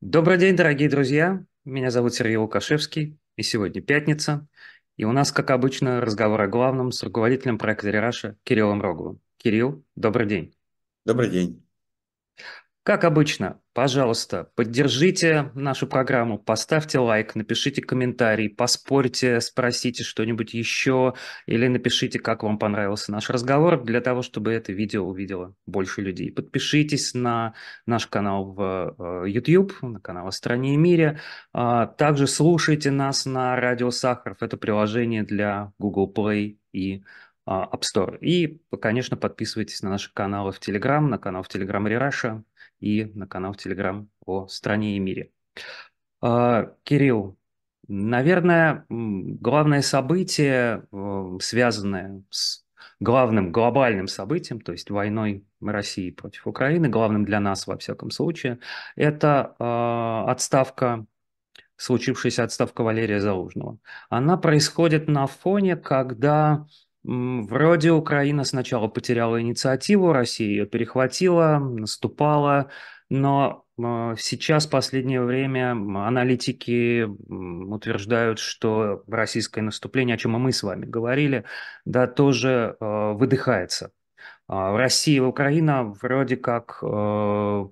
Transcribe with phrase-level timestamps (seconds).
[0.00, 1.44] Добрый день, дорогие друзья.
[1.66, 4.48] Меня зовут Сергей Лукашевский, и сегодня пятница.
[4.96, 9.20] И у нас, как обычно, разговор о главном с руководителем проекта Рераша Кириллом Роговым.
[9.36, 10.54] Кирилл, добрый день.
[11.04, 11.62] Добрый день.
[12.82, 21.12] Как обычно, пожалуйста, поддержите нашу программу, поставьте лайк, напишите комментарий, поспорьте, спросите что-нибудь еще
[21.44, 26.32] или напишите, как вам понравился наш разговор, для того, чтобы это видео увидело больше людей.
[26.32, 27.52] Подпишитесь на
[27.84, 31.20] наш канал в э, YouTube, на канал «О стране и мире».
[31.52, 37.04] А, также слушайте нас на Радио Сахаров, это приложение для Google Play и
[37.44, 38.18] а, App Store.
[38.20, 42.42] И, конечно, подписывайтесь на наши каналы в Telegram, на канал в Telegram Рераша
[42.80, 45.30] и на канал в Telegram о стране и мире.
[46.20, 47.38] А, Кирилл,
[47.88, 50.86] наверное, главное событие,
[51.40, 52.64] связанное с
[53.00, 58.58] главным глобальным событием, то есть войной России против Украины, главным для нас, во всяком случае,
[58.94, 61.06] это э, отставка,
[61.76, 63.78] случившаяся отставка Валерия Залужного.
[64.10, 66.66] Она происходит на фоне, когда
[67.02, 72.70] Вроде Украина сначала потеряла инициативу, Россия ее перехватила, наступала,
[73.08, 80.52] но а, сейчас, в последнее время, аналитики утверждают, что российское наступление, о чем и мы
[80.52, 81.44] с вами говорили,
[81.84, 83.92] да, тоже э, выдыхается.
[84.48, 87.68] А, Россия и Украина вроде как э,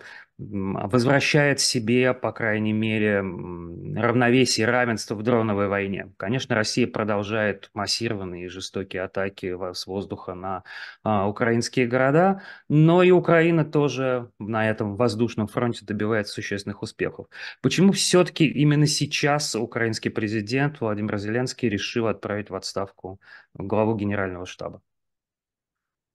[0.91, 6.13] возвращает себе, по крайней мере, равновесие и равенство в дроновой войне.
[6.17, 10.65] Конечно, Россия продолжает массированные и жестокие атаки с воздуха на
[11.03, 17.27] а, украинские города, но и Украина тоже на этом воздушном фронте добивается существенных успехов.
[17.63, 23.21] Почему все-таки именно сейчас украинский президент Владимир Зеленский решил отправить в отставку
[23.55, 24.83] главу генерального штаба?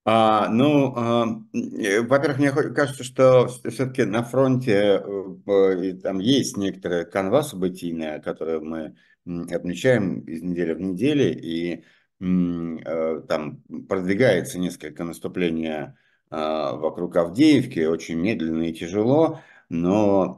[0.05, 7.05] А, ну, а, э, во-первых, мне кажется, что все-таки на фронте э, там есть некоторая
[7.05, 8.95] канва событийная, которую мы
[9.49, 11.85] отмечаем из недели в неделю, и
[12.19, 15.97] э, там продвигается несколько наступления
[16.29, 19.39] а, вокруг Авдеевки, очень медленно и тяжело,
[19.69, 20.37] но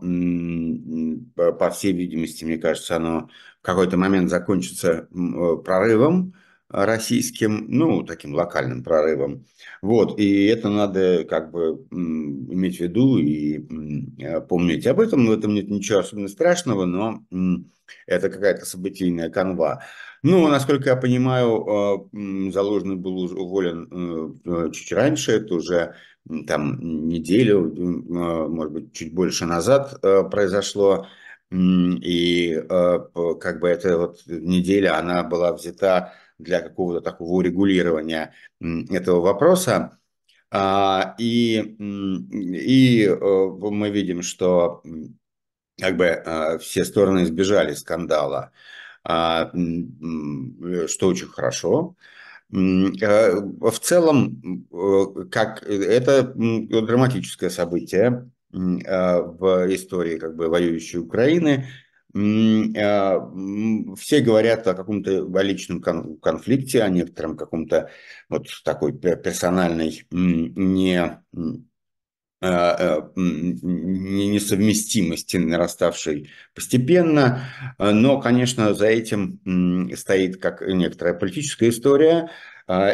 [1.36, 3.30] по всей видимости, мне кажется, оно
[3.62, 5.08] в какой-то момент закончится
[5.64, 6.36] прорывом,
[6.70, 9.46] российским, ну, таким локальным прорывом.
[9.82, 13.60] Вот, и это надо как бы иметь в виду и
[14.20, 15.28] э, помнить об этом.
[15.28, 17.24] В этом нет ничего особенно страшного, но
[18.08, 19.84] это какая-то событийная канва.
[20.24, 25.96] Ну, насколько я понимаю, э, Заложный был уволен э, чуть раньше, это уже
[26.48, 31.06] там неделю, может быть, чуть больше назад произошло.
[31.52, 39.98] И как бы эта вот неделя, она была взята для какого-то такого урегулирования этого вопроса.
[40.52, 44.84] А, и, и э, мы видим, что
[45.78, 48.52] как бы э, все стороны избежали скандала,
[49.04, 49.52] а,
[50.88, 51.96] что очень хорошо.
[52.54, 54.68] Э, в целом,
[55.30, 61.68] как это драматическое событие в истории как бы воюющей Украины,
[62.16, 62.72] все
[64.22, 67.90] говорят о каком-то личном конфликте, о некотором каком-то
[68.30, 71.20] вот такой персональной не а,
[72.42, 77.42] а, несовместимости, нараставшей постепенно,
[77.80, 82.30] но, конечно, за этим стоит как некоторая политическая история,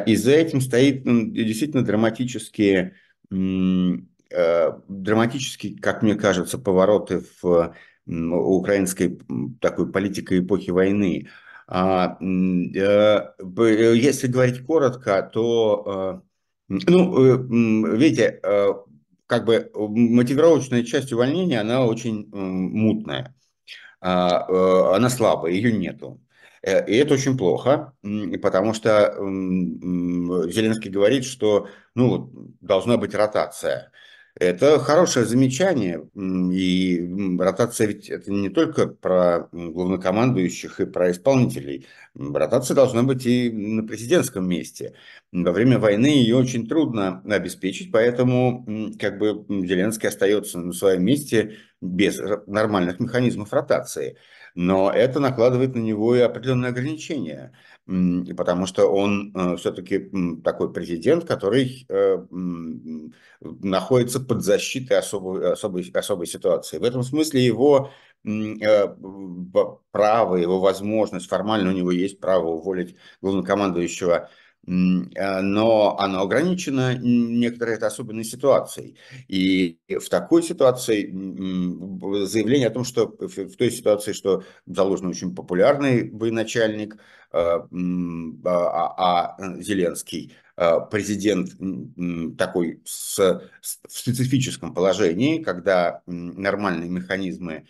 [0.08, 2.96] и за этим стоит действительно драматические,
[3.30, 9.20] драматические, как мне кажется, повороты в украинской
[9.60, 11.28] такой политикой эпохи войны.
[11.74, 13.34] А, э,
[13.96, 16.22] если говорить коротко, то,
[16.68, 18.42] э, ну, э, видите,
[19.26, 23.34] как бы мотивировочная часть увольнения, она очень мутная,
[24.02, 26.20] а, она слабая, ее нету.
[26.62, 27.94] И это очень плохо,
[28.42, 33.92] потому что Зеленский говорит, что ну, должна быть ротация.
[34.40, 41.86] Это хорошее замечание, и ротация ведь это не только про главнокомандующих и про исполнителей.
[42.16, 44.94] Ротация должна быть и на президентском месте.
[45.34, 48.66] Во время войны ее очень трудно обеспечить, поэтому
[49.00, 52.18] как бы Зеленский остается на своем месте без
[52.48, 54.18] нормальных механизмов ротации.
[54.56, 57.54] Но это накладывает на него и определенные ограничения
[57.86, 60.10] потому что он э, все-таки
[60.44, 62.18] такой президент, который э,
[63.40, 66.78] находится под защитой особой, особой, особой ситуации.
[66.78, 67.90] В этом смысле его
[68.24, 68.88] э,
[69.92, 74.30] право, его возможность, формально у него есть право уволить главнокомандующего
[74.64, 78.96] но оно ограничено некоторой это особенной ситуацией.
[79.28, 81.06] И в такой ситуации
[82.26, 86.98] заявление о том, что в той ситуации, что Залужный очень популярный военачальник,
[87.32, 87.68] а,
[88.46, 90.36] а, а Зеленский
[90.92, 91.50] президент
[92.38, 93.18] такой с,
[93.62, 97.66] в специфическом положении, когда нормальные механизмы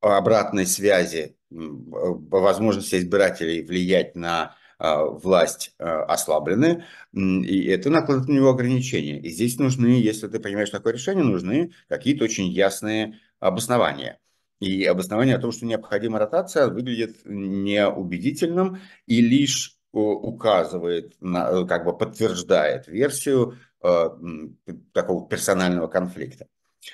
[0.00, 4.56] обратной связи, возможности избирателей влиять на
[5.04, 9.18] власть а, ослаблены, и это накладывает на него ограничения.
[9.20, 14.18] И здесь нужны, если ты принимаешь такое решение, нужны какие-то очень ясные обоснования.
[14.60, 21.96] И обоснование о том, что необходима ротация, выглядит неубедительным и лишь указывает, на, как бы
[21.96, 24.08] подтверждает версию э,
[24.92, 26.46] такого персонального конфликта.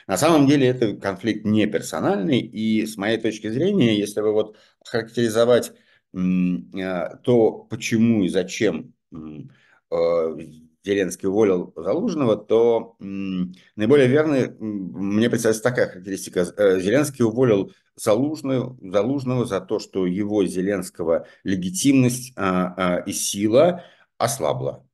[0.06, 4.56] На самом деле это конфликт не персональный, и с моей точки зрения, если бы вот
[4.84, 5.72] характеризовать э,
[6.12, 10.36] то, почему и зачем э,
[10.84, 16.40] Зеленский уволил Залужного, то наиболее верной мне представляется такая характеристика.
[16.56, 23.84] Э, Зеленский уволил Залужного, Залужного за то, что его Зеленского легитимность а, а, и сила
[24.16, 24.86] ослабла.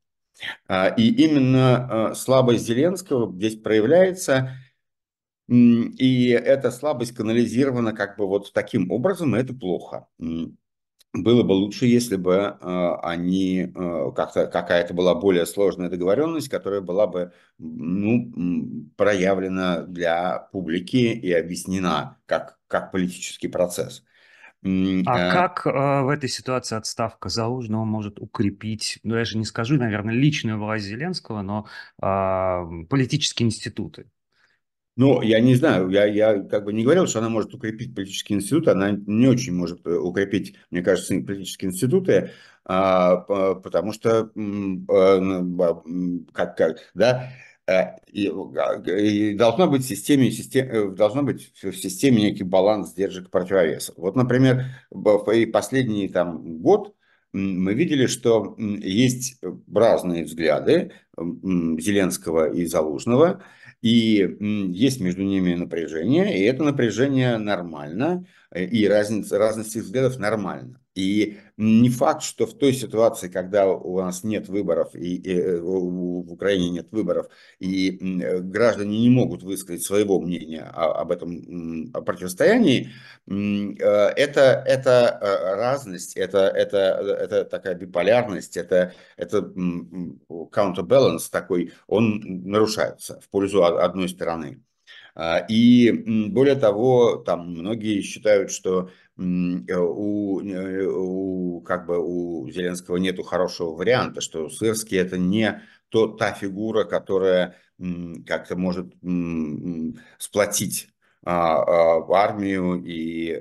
[0.66, 4.56] А, и именно слабость Зеленского здесь проявляется
[5.48, 10.08] и эта слабость канализирована как бы вот таким образом, и это плохо.
[11.22, 16.80] Было бы лучше, если бы э, они э, как-то какая-то была более сложная договоренность, которая
[16.80, 24.04] была бы ну, проявлена для публики и объяснена как, как политический процесс.
[24.62, 29.44] А э, как э, в этой ситуации отставка Залужного может укрепить, ну я же не
[29.44, 31.66] скажу, наверное, личную власть Зеленского, но
[32.02, 34.10] э, политические институты?
[34.96, 38.38] Ну, я не знаю, я, я как бы не говорил, что она может укрепить политические
[38.38, 42.30] институты, она не очень может э, укрепить, мне кажется, политические институты,
[42.64, 43.16] а,
[43.56, 44.30] потому что,
[44.88, 45.82] а,
[46.32, 47.30] как, как, да,
[47.66, 52.92] э, и, и должна быть в системе, систем, э, должна быть в системе некий баланс
[52.92, 53.96] сдержек противовесов.
[53.98, 56.94] Вот, например, в последний там, год
[57.34, 59.38] мы видели, что есть
[59.70, 63.42] разные взгляды Зеленского и Залужного,
[63.82, 64.36] и
[64.72, 70.80] есть между ними напряжение, и это напряжение нормально, и разница, разность их взглядов нормальна.
[70.94, 75.60] И не факт, что в той ситуации, когда у нас нет выборов, и, и э,
[75.60, 77.26] в Украине нет выборов,
[77.58, 82.92] и э, граждане не могут высказать своего мнения об этом о противостоянии,
[83.26, 85.18] это, это
[85.58, 94.08] разность, это, это, это такая биполярность, это, это counterbalance такой, он нарушается в пользу одной
[94.08, 94.62] стороны.
[95.18, 95.90] А, и
[96.28, 103.22] более того, там многие считают, что э, у, э, у, как бы у Зеленского нету
[103.22, 107.56] хорошего варианта, что Сырский это не то, та фигура, которая
[108.26, 108.94] как-то может
[110.18, 110.88] сплотить
[111.22, 113.40] а, а, армию и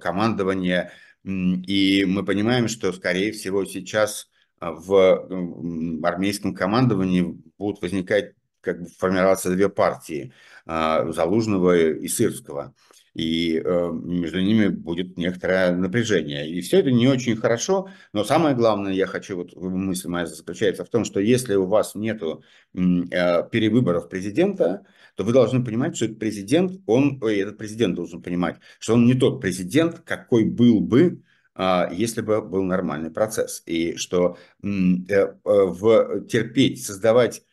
[0.00, 0.90] командование.
[1.24, 4.28] И мы понимаем, что, скорее всего, сейчас
[4.60, 10.32] в армейском командовании будут возникать как бы формироваться две партии
[10.66, 12.74] Залужного и Сырского.
[13.14, 16.50] И э, между ними будет некоторое напряжение.
[16.50, 20.84] И все это не очень хорошо, но самое главное, я хочу, вот мысль моя заключается
[20.84, 22.38] в том, что если у вас нет э,
[22.74, 24.84] перевыборов президента,
[25.14, 29.06] то вы должны понимать, что этот президент, он, ой, этот президент должен понимать, что он
[29.06, 31.22] не тот президент, какой был бы,
[31.54, 33.62] а, если бы был нормальный процесс.
[33.66, 37.44] И что э, в терпеть, создавать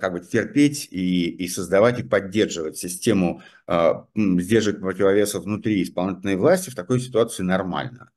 [0.00, 6.70] как бы терпеть и, и создавать и поддерживать систему э, сдержек противовесов внутри исполнительной власти
[6.70, 8.10] в такой ситуации нормально.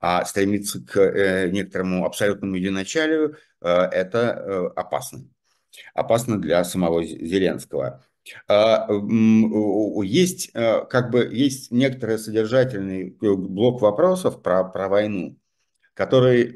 [0.00, 5.24] А стремиться к э, некоторому абсолютному единоначалию э, это э, опасно.
[5.94, 8.04] Опасно для самого Зеленского.
[8.46, 8.86] А,
[10.02, 15.36] есть, э, как бы, есть некоторый содержательный блок вопросов про, про войну,
[15.94, 16.54] который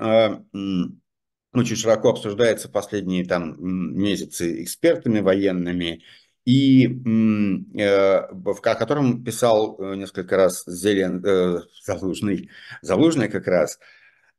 [1.61, 6.03] очень широко обсуждается последние там месяцы экспертами военными,
[6.45, 12.51] и э, в котором писал э, несколько раз Зелен, э, Залужный,
[12.83, 13.79] Залужный как раз.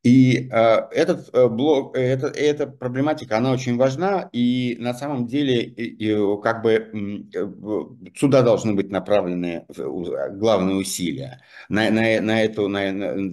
[0.03, 0.57] И э,
[0.91, 6.41] этот э, блок, это, эта проблематика, она очень важна, и на самом деле и, и,
[6.41, 12.79] как бы э, сюда должны быть направлены главные усилия на, на, на эту, на,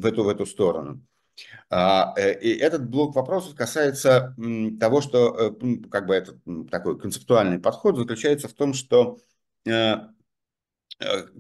[0.01, 1.01] в, эту, в эту сторону.
[1.71, 4.35] А, э, и этот блок вопросов касается
[4.79, 6.39] того, что э, как бы этот
[6.71, 9.19] такой концептуальный подход заключается в том, что
[9.67, 9.97] э,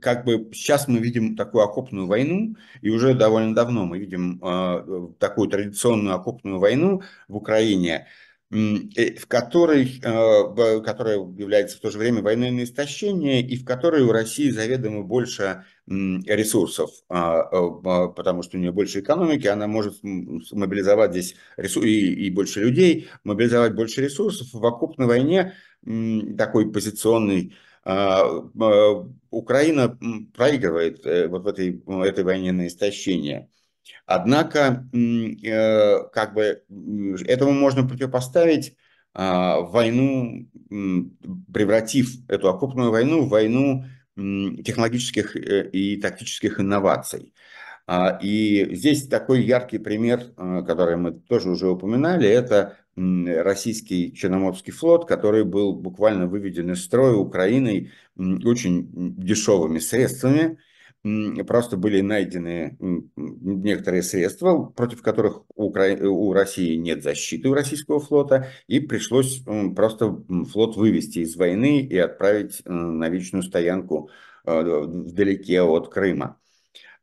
[0.01, 4.41] как бы сейчас мы видим такую окопную войну, и уже довольно давно мы видим
[5.19, 8.09] такую традиционную окопную войну в Украине,
[8.51, 14.13] в которой, которая является в то же время войной на истощение, и в которой у
[14.13, 17.43] России заведомо больше ресурсов, а,
[18.09, 23.09] потому что у нее больше экономики, она может мобилизовать здесь ресурсы и, и больше людей,
[23.25, 25.55] мобилизовать больше ресурсов в окопной войне,
[26.39, 29.99] такой позиционный а, а, Украина
[30.35, 33.51] проигрывает э, вот в этой, этой войне на истощение.
[34.07, 36.62] Однако, э, как бы
[37.26, 38.76] этому можно противопоставить
[39.17, 40.49] а, войну,
[41.53, 43.85] превратив эту окопную войну в войну
[44.17, 47.33] технологических э, и тактических инноваций.
[48.23, 55.45] И здесь такой яркий пример, который мы тоже уже упоминали, это российский Черноморский флот, который
[55.45, 58.88] был буквально выведен из строя Украиной очень
[59.19, 60.59] дешевыми средствами.
[61.47, 65.97] Просто были найдены некоторые средства, против которых у, Укра...
[66.01, 69.43] у России нет защиты у российского флота, и пришлось
[69.77, 74.09] просто флот вывести из войны и отправить на вечную стоянку
[74.47, 76.39] э, вдалеке от Крыма.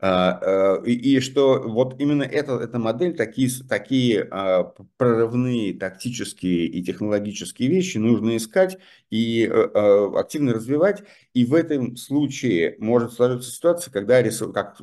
[0.03, 6.83] А, а, и, что вот именно эта, эта модель, такие, такие а, прорывные тактические и
[6.83, 8.79] технологические вещи нужно искать
[9.11, 11.03] и активно развивать.
[11.33, 14.77] И в этом случае может сложиться ситуация, когда, как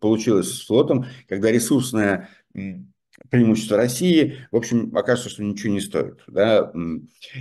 [0.00, 2.28] получилось с флотом, когда ресурсная
[3.30, 6.20] преимущество России, в общем, окажется, что ничего не стоит.
[6.26, 6.72] Да?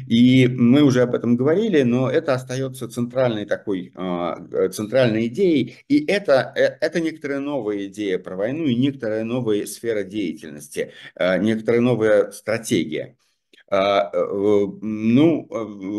[0.08, 6.06] И мы уже об этом говорили, но это остается центральной такой, а, центральной идеей, и
[6.06, 11.82] это, э, это некоторая новая идея про войну и некоторая новая сфера деятельности, а, некоторая
[11.82, 13.16] новая стратегия.
[13.70, 14.20] А, э,
[14.82, 15.48] ну,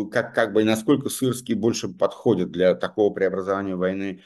[0.07, 4.21] э, как, как бы насколько Сырский больше подходит для такого преобразования войны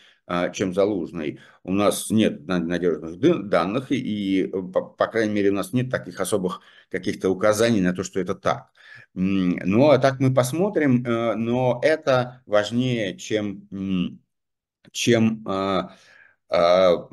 [0.53, 1.39] чем Залужный.
[1.63, 3.19] У нас нет надежных
[3.49, 8.03] данных, и, по, по крайней мере, у нас нет таких особых каких-то указаний на то,
[8.03, 8.71] что это так.
[9.13, 13.67] Ну, а так мы посмотрим, э, но это важнее, чем,
[14.91, 15.95] чем, а,
[16.49, 17.07] а,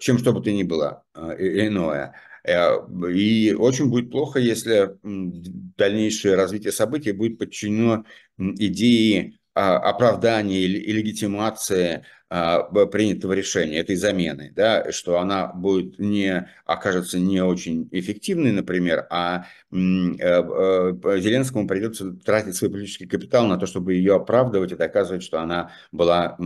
[0.00, 2.14] чем что бы то ни было иное.
[2.44, 2.76] Э,
[3.10, 8.04] и очень будет плохо, если дальнейшее развитие событий будет подчинено
[8.38, 16.48] идее а, оправдание или легитимация а, принятого решения, этой замены, да, что она будет не,
[16.64, 23.56] окажется не очень эффективной, например, а э, э, Зеленскому придется тратить свой политический капитал на
[23.56, 26.36] то, чтобы ее оправдывать и доказывать, что она была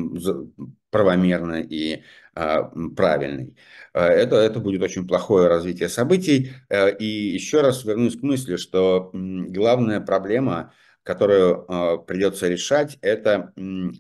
[0.91, 2.03] правомерной и
[2.35, 3.57] а, правильной.
[3.95, 6.51] Это, это будет очень плохое развитие событий.
[6.69, 10.75] Э, и еще раз вернусь к мысли, что главная проблема–
[11.09, 13.51] которую э, придется решать, это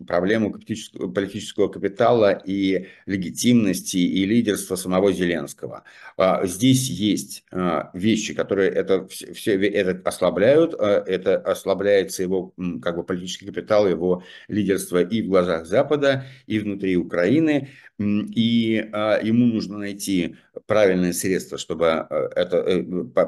[0.06, 5.84] проблему политического капитала и легитимности и лидерства самого Зеленского.
[6.18, 12.96] Э, здесь есть э, вещи, которые это все это ослабляют, э, это ослабляется его как
[12.96, 19.46] бы политический капитал, его лидерство и в глазах Запада, и внутри Украины и а, ему
[19.46, 20.36] нужно найти
[20.66, 22.84] правильное средство, чтобы а, это,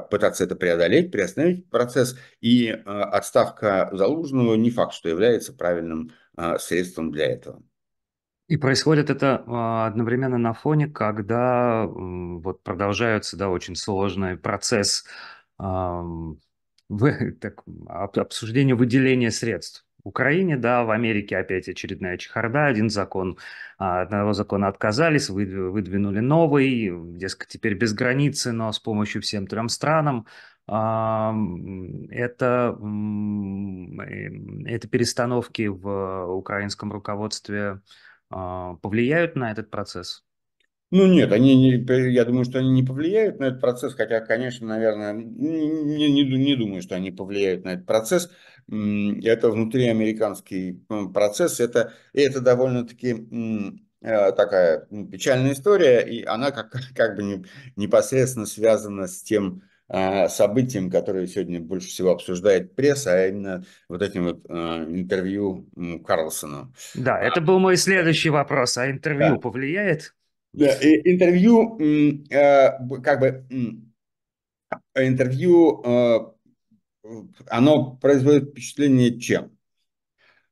[0.09, 6.13] пытаться это преодолеть, приостановить процесс, и а, отставка Залужного не факт, что является правильным
[6.59, 7.63] средством для этого.
[8.49, 9.45] И происходит это
[9.87, 15.05] одновременно на фоне, когда вот продолжается да, очень сложный процесс
[15.59, 16.37] в,
[17.41, 17.63] так,
[18.17, 19.87] обсуждения выделения средств.
[20.03, 23.37] В Украине, да, в Америке опять очередная чехарда, один закон,
[23.79, 29.69] а, одного закона отказались, выдвинули новый, дескать, теперь без границы, но с помощью всем трем
[29.69, 30.27] странам.
[30.71, 32.79] Это,
[34.67, 37.81] это перестановки в украинском руководстве
[38.31, 40.25] а, повлияют на этот процесс?
[40.93, 44.69] Ну нет, они не, я думаю, что они не повлияют на этот процесс, хотя, конечно,
[44.69, 48.31] наверное, не, не, не думаю, что они повлияют на этот процесс.
[48.69, 53.27] Это внутриамериканский процесс, это, это довольно-таки
[54.03, 59.70] э, такая печальная история, и она как, как бы непосредственно связана с тем а,
[60.29, 65.69] событием, которое сегодня больше всего обсуждает пресса, а именно вот этим вот а, интервью
[66.07, 66.73] Карлсону.
[66.95, 68.79] Да, это был мой следующий вопрос.
[68.79, 69.41] А интервью да.
[69.41, 70.15] повлияет?
[70.53, 71.79] Да, интервью,
[72.31, 73.47] э, как бы,
[74.95, 76.19] интервью, э,
[77.49, 79.57] оно производит впечатление чем?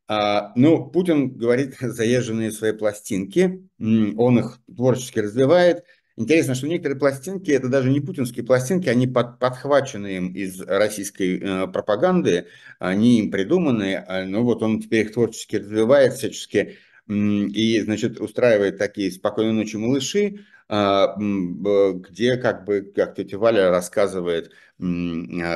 [0.06, 5.84] А, ну, Путин говорит заезженные свои пластинки, он их творчески развивает,
[6.18, 11.38] Интересно, что некоторые пластинки, это даже не путинские пластинки, они под, подхвачены им из российской
[11.38, 12.48] э, пропаганды,
[12.80, 18.78] они им придуманы, э, но вот он теперь их творчески развивает всячески, и, значит, устраивает
[18.78, 24.50] такие «Спокойной ночи, малыши», а, где как бы, как тетя Валя рассказывает, а,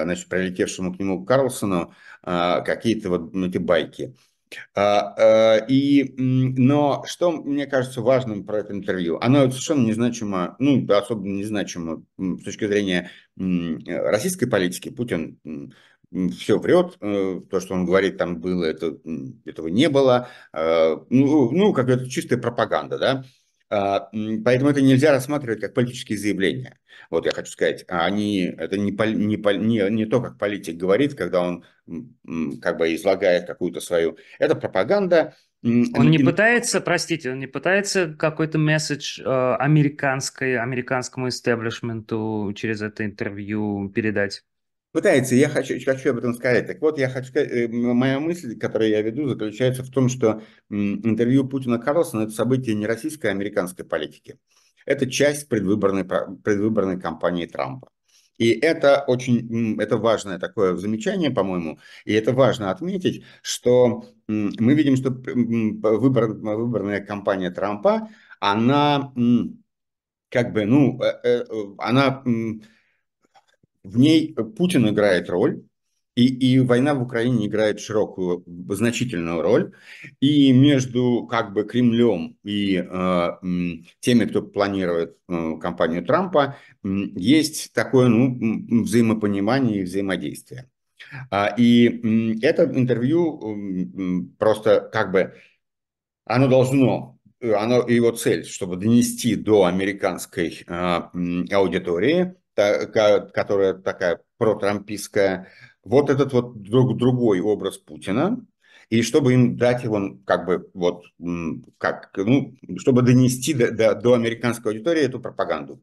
[0.05, 1.93] значит, прилетевшему к нему Карлсону
[2.23, 4.15] какие-то вот эти байки.
[4.77, 9.19] И, но что мне кажется важным про это интервью?
[9.21, 14.91] Оно совершенно незначимо, ну, особо незначимо с точки зрения российской политики.
[14.91, 15.39] Путин
[16.39, 18.99] все врет, э, то, что он говорит, там было, это,
[19.47, 20.29] этого не было.
[20.53, 23.25] Ну, ну как это чистая пропаганда, да.
[23.73, 24.11] А,
[24.45, 26.79] поэтому это нельзя рассматривать как политические заявления.
[27.09, 31.41] Вот я хочу сказать, они, это не, не, не, не то, как политик говорит, когда
[31.41, 31.65] он
[32.61, 34.19] как бы излагает какую-то свою...
[34.39, 35.37] Это пропаганда.
[35.63, 43.07] Он не пытается, простите, он не пытается какой-то месседж э, американской, американскому истеблишменту через это
[43.07, 44.43] интервью передать?
[44.93, 46.67] Пытается, я хочу, хочу об этом сказать.
[46.67, 50.43] Так вот, я хочу сказать, э, моя мысль, которую я веду, заключается в том, что
[50.69, 54.39] интервью Путина Карлсона– это событие не российской, а американской политики.
[54.85, 57.89] Это часть предвыборной, предвыборной кампании Трампа.
[58.37, 64.97] И это очень, это важное такое замечание, по-моему, и это важно отметить, что мы видим,
[64.97, 68.09] что выбор, выборная кампания Трампа,
[68.41, 69.13] она
[70.29, 71.45] как бы, ну, э, э,
[71.79, 72.25] она
[73.85, 75.63] в ней Путин играет роль,
[76.15, 79.73] и, и война в Украине играет широкую, значительную роль.
[80.21, 83.31] И между как бы Кремлем и э,
[84.01, 90.71] теми, кто планирует э, кампанию Трампа, э, есть такое ну, взаимопонимание и взаимодействие.
[91.31, 95.35] А, и э, это интервью э, просто как бы
[96.25, 100.75] оно должно оно, его цель, чтобы донести до американской э,
[101.51, 105.49] аудитории которая такая протрампийская,
[105.85, 108.45] вот этот вот друг, другой образ Путина,
[108.89, 111.05] и чтобы им дать его, как бы, вот,
[111.79, 115.83] как, ну, чтобы донести до, до, до американской аудитории эту пропаганду.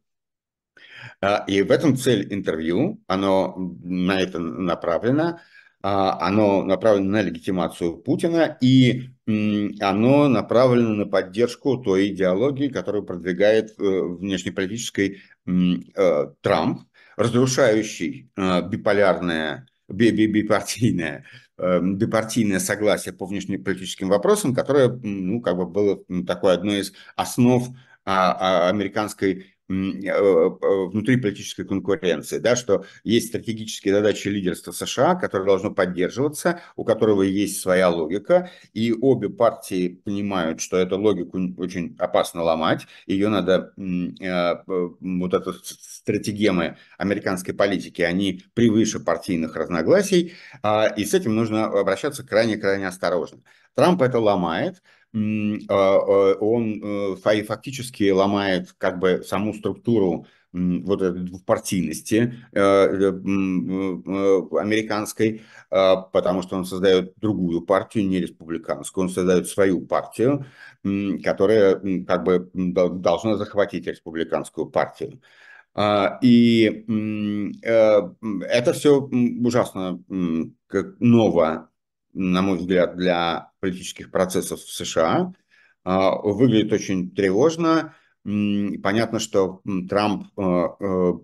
[1.21, 5.39] А, и в этом цель интервью, оно на это направлено,
[5.81, 13.71] а, оно направлено на легитимацию Путина, и оно направлено на поддержку той идеологии, которую продвигает
[13.71, 15.21] э, внешнеполитической
[16.41, 16.81] Трамп,
[17.15, 21.25] разрушающий э, биполярное, бипартийное,
[21.57, 27.67] бипартийное согласие по внешнеполитическим вопросам, которое ну, как бы было такой одной из основ
[28.05, 35.15] а, а, американской Э, э, внутри политической конкуренции, да, что есть стратегические задачи лидерства США,
[35.15, 41.39] которые должно поддерживаться, у которого есть своя логика, и обе партии понимают, что эту логику
[41.57, 44.55] очень опасно ломать, ее надо, э,
[44.99, 52.25] вот эту стратегемы американской политики, они превыше партийных разногласий, а, и с этим нужно обращаться
[52.25, 53.41] крайне-крайне осторожно.
[53.75, 54.81] Трамп это ломает,
[55.13, 63.09] он э, фактически ломает как бы саму структуру вот этой двухпартийности э, э,
[64.59, 70.45] американской, а, потому что он создает другую партию, не республиканскую, он создает свою партию,
[71.23, 75.21] которая как бы должна захватить республиканскую партию.
[76.21, 76.85] И
[77.61, 80.03] это все ужасно
[80.99, 81.69] ново
[82.13, 85.33] на мой взгляд, для политических процессов в США.
[85.83, 87.95] А, выглядит очень тревожно.
[88.23, 91.19] Понятно, что Трамп а, а,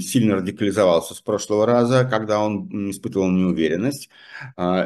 [0.00, 4.10] сильно радикализовался с прошлого раза, когда он испытывал неуверенность,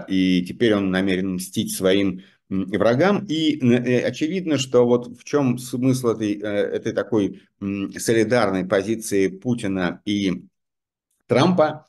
[0.08, 3.24] и теперь он намерен мстить своим врагам.
[3.26, 10.02] И э, очевидно, что вот в чем смысл этой, э, этой такой солидарной позиции Путина
[10.04, 10.44] и
[11.26, 11.86] Трампа, а,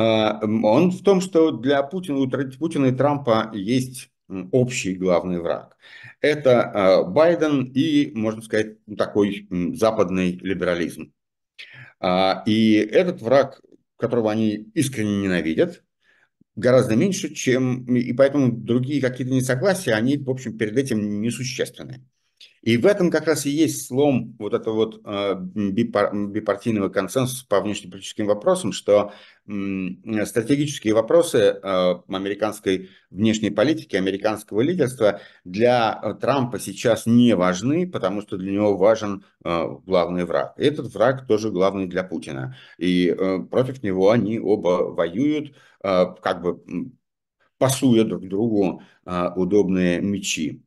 [0.00, 2.28] он в том, что для Путина, у
[2.58, 4.10] Путина и Трампа есть
[4.52, 5.76] общий главный враг.
[6.20, 11.12] Это а, Байден и, можно сказать, такой западный либерализм.
[12.00, 13.60] А, и этот враг,
[13.96, 15.82] которого они искренне ненавидят,
[16.56, 17.84] гораздо меньше, чем...
[17.94, 22.04] И поэтому другие какие-то несогласия, они, в общем, перед этим несущественны.
[22.66, 27.60] И в этом как раз и есть слом вот этого вот э, бипартийного консенсуса по
[27.60, 29.12] внешнеполитическим вопросам, что
[29.44, 38.20] стратегические вопросы э, американской внешней политики, американского лидерства для э, Трампа сейчас не важны, потому
[38.20, 40.58] что для него важен главный враг.
[40.58, 42.56] И этот враг тоже главный для Путина.
[42.78, 43.14] И
[43.48, 46.60] против него они оба воюют, как бы
[47.58, 48.82] пасуя друг другу
[49.36, 50.65] удобные мечи.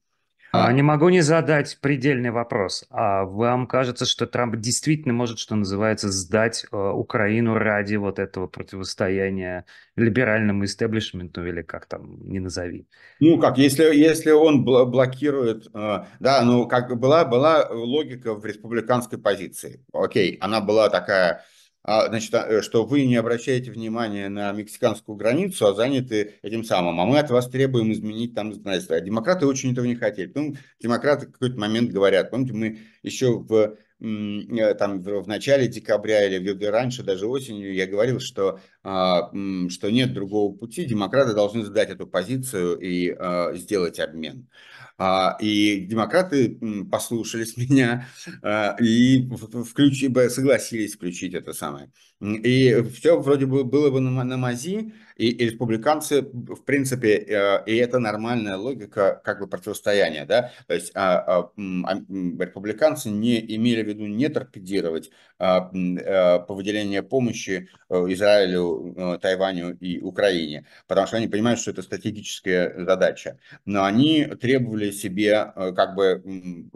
[0.52, 2.86] А, не могу не задать предельный вопрос.
[2.90, 8.48] А вам кажется, что Трамп действительно может, что называется, сдать э, Украину ради вот этого
[8.48, 12.88] противостояния либеральному истеблишменту или как там, не назови?
[13.20, 19.20] Ну как, если, если он блокирует, э, да, ну как была, была логика в республиканской
[19.20, 19.86] позиции.
[19.94, 21.42] Окей, она была такая а,
[21.84, 27.00] значит, а, что вы не обращаете внимания на мексиканскую границу, а заняты этим самым.
[27.00, 28.98] А мы от вас требуем изменить там законодательство.
[28.98, 30.32] А демократы очень этого не хотели.
[30.36, 36.26] Ну, демократы в какой-то момент говорят, помните, мы еще в э, там в начале декабря
[36.26, 41.89] или раньше, даже осенью, я говорил, что, а, что нет другого пути, демократы должны сдать
[41.89, 43.15] эту позицию и
[43.58, 44.48] сделать обмен.
[45.02, 46.60] А, и демократы
[46.92, 48.06] послушались меня
[48.44, 49.30] а, и
[49.65, 51.89] включи, согласились включить это самое.
[52.20, 57.18] И все вроде бы было бы на, на мази, и, и республиканцы, в принципе,
[57.65, 61.96] и это нормальная логика как бы противостояния, да, то есть а, а, а,
[62.39, 68.79] республиканцы не имели в виду не торпедировать а, а, по выделению помощи э, Израилю,
[69.22, 75.52] Тайваню и Украине, потому что они понимают, что это стратегическая задача, но они требовали себе
[75.56, 76.70] как бы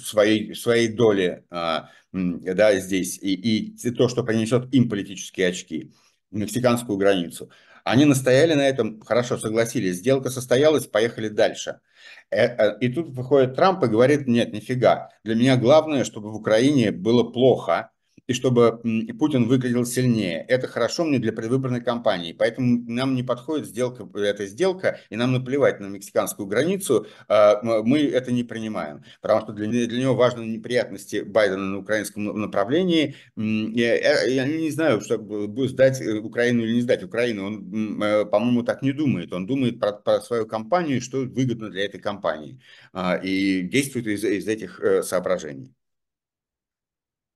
[0.00, 1.44] своей, своей доли
[2.12, 5.92] да, здесь, и, и то, что принесет им политические очки,
[6.30, 7.50] мексиканскую границу.
[7.84, 11.80] Они настояли на этом, хорошо, согласились, сделка состоялась, поехали дальше.
[12.30, 16.36] Э, э, и тут выходит Трамп и говорит, нет, нифига, для меня главное, чтобы в
[16.36, 17.90] Украине было плохо,
[18.26, 18.80] и чтобы
[19.18, 20.44] Путин выглядел сильнее.
[20.48, 22.32] Это хорошо мне для предвыборной кампании.
[22.32, 27.06] Поэтому нам не подходит сделка, эта сделка, и нам наплевать на мексиканскую границу.
[27.28, 29.02] А, мы это не принимаем.
[29.20, 33.14] Потому что для, для него важны неприятности Байдена на украинском направлении.
[33.36, 37.46] Я, я не знаю, что будет сдать э, Украину или не сдать Украину.
[37.46, 39.32] Он, э, по-моему, так не думает.
[39.32, 42.60] Он думает про, про свою кампанию, что выгодно для этой кампании.
[42.92, 45.74] А, и действует из, из этих э, соображений.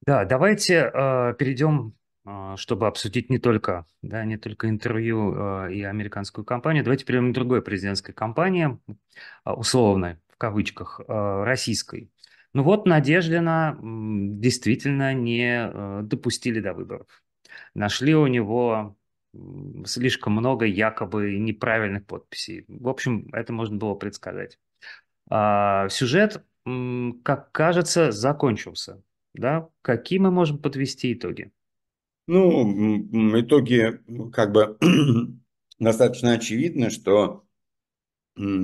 [0.07, 1.95] Да, давайте э, перейдем,
[2.27, 7.33] э, чтобы обсудить не только, да, не только интервью э, и американскую кампанию, давайте перейдем
[7.33, 8.79] к другой президентской кампании,
[9.47, 12.11] э, условной, в кавычках, э, российской.
[12.53, 17.07] Ну вот Надеждина действительно не э, допустили до выборов.
[17.73, 18.97] Нашли у него
[19.87, 22.67] слишком много якобы неправильных подписей.
[22.69, 24.59] В общем, это можно было предсказать.
[25.31, 26.45] А, сюжет,
[27.25, 29.03] как кажется, закончился
[29.35, 31.53] да, какие мы можем подвести итоги?
[32.27, 34.01] Ну, итоги
[34.33, 34.79] как бы
[35.79, 37.45] достаточно очевидны, что,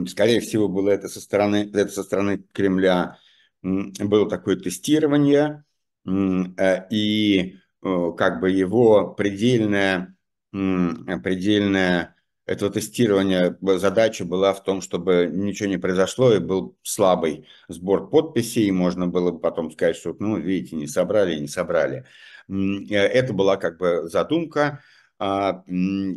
[0.06, 3.18] скорее всего, было это со стороны, это со стороны Кремля,
[3.62, 5.64] было такое тестирование,
[6.06, 10.16] э, и как бы его предельная,
[10.50, 12.14] предельная
[12.50, 18.64] этого тестирования задача была в том, чтобы ничего не произошло, и был слабый сбор подписей,
[18.64, 22.04] и можно было бы потом сказать, что, ну, видите, не собрали, не собрали.
[22.48, 24.80] Э, это была как бы задумка,
[25.20, 25.62] а,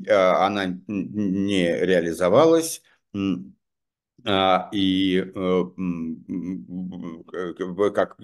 [0.10, 2.82] а, она не реализовалась,
[4.26, 5.64] а, и э,
[7.94, 8.18] как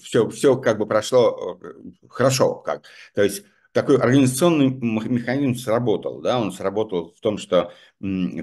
[0.00, 1.74] все, все как бы прошло э,
[2.08, 2.82] хорошо, как,
[3.14, 6.20] то есть такой организационный механизм сработал.
[6.20, 6.40] Да?
[6.40, 7.72] Он сработал в том, что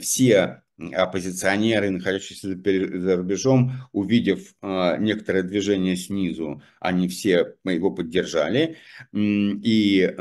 [0.01, 0.61] все
[0.93, 8.77] оппозиционеры, находящиеся за рубежом, увидев э, некоторое движение снизу, они все его поддержали,
[9.11, 10.13] и э,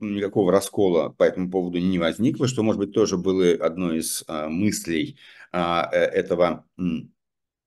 [0.00, 4.48] никакого раскола по этому поводу не возникло, что, может быть, тоже было одной из э,
[4.48, 5.18] мыслей
[5.52, 6.64] этого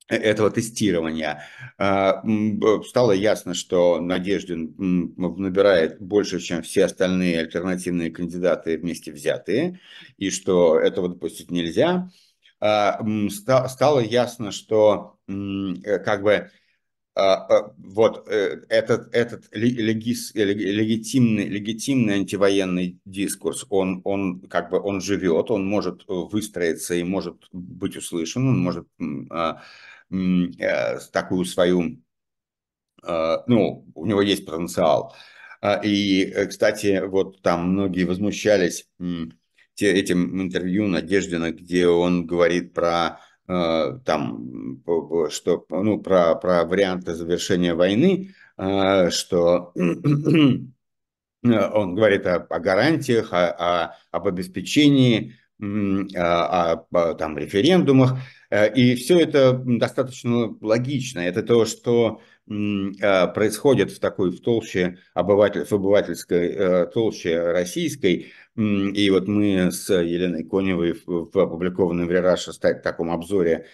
[0.07, 1.43] этого тестирования,
[1.77, 2.23] а,
[2.83, 4.75] стало ясно, что Надеждин
[5.17, 9.79] набирает больше, чем все остальные альтернативные кандидаты вместе взятые,
[10.17, 12.09] и что этого допустить нельзя.
[12.59, 12.99] А,
[13.67, 16.49] стало ясно, что э, как бы
[17.17, 25.01] а, вот э, этот, этот легис, легитимный, легитимный антивоенный дискурс, он, он как бы он
[25.01, 29.55] живет, он может выстроиться и может быть услышан, он может Э,
[31.11, 32.01] такую свою,
[33.03, 35.15] э, ну, у него есть потенциал.
[35.61, 38.87] А, и, э, кстати, вот там многие возмущались
[39.79, 44.81] этим интервью Надеждина, где он говорит про там,
[45.29, 50.75] что, ну, про, про варианты завершения войны, что он
[51.43, 58.17] говорит о, о гарантиях, о, о, об обеспечении, о, о там, референдумах.
[58.49, 61.19] Э, и все это достаточно логично.
[61.19, 68.31] Это то, что э, происходит в такой в толще обыватель, в обывательской э, толще российской,
[68.57, 73.65] И вот мы с Еленой Коневой в опубликованном в Рераша в таком обзоре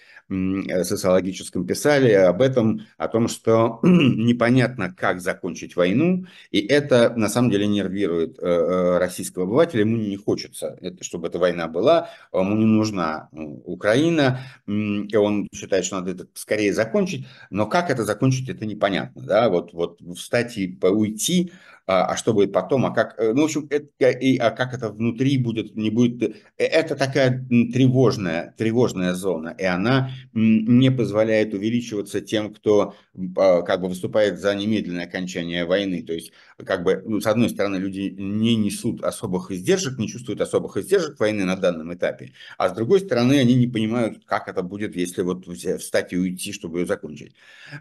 [0.83, 7.51] социологическом писали об этом, о том, что непонятно, как закончить войну, и это на самом
[7.51, 12.65] деле нервирует э, э, российского обывателя, ему не хочется, чтобы эта война была, ему не
[12.65, 13.29] нужна
[13.65, 19.21] Украина, и он считает, что надо это скорее закончить, но как это закончить, это непонятно,
[19.21, 21.51] да, вот, вот встать и уйти,
[21.91, 24.73] а, а что будет потом, а как, э, ну, в общем, это, и, а как
[24.73, 31.53] это внутри будет, не будет, э, это такая тревожная, тревожная зона, и она не позволяет
[31.53, 32.95] увеличиваться тем, кто
[33.35, 36.31] а, как бы выступает за немедленное окончание войны, то есть,
[36.65, 41.19] как бы, ну, с одной стороны, люди не несут особых издержек, не чувствуют особых издержек
[41.19, 45.23] войны на данном этапе, а с другой стороны, они не понимают, как это будет, если
[45.23, 47.35] вот встать и уйти, чтобы ее закончить.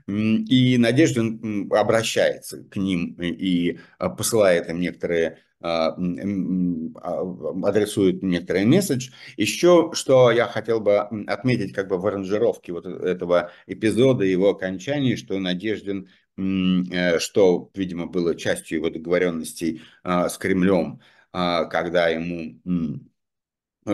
[0.09, 1.23] И Надежда
[1.71, 7.23] обращается к ним и посылает им некоторые а, а,
[7.65, 9.11] адресует некоторый месседж.
[9.37, 15.17] Еще, что я хотел бы отметить как бы в аранжировке вот этого эпизода, его окончании,
[15.17, 16.09] что Надеждин,
[16.39, 22.59] э, что, видимо, было частью его договоренностей с Кремлем, когда ему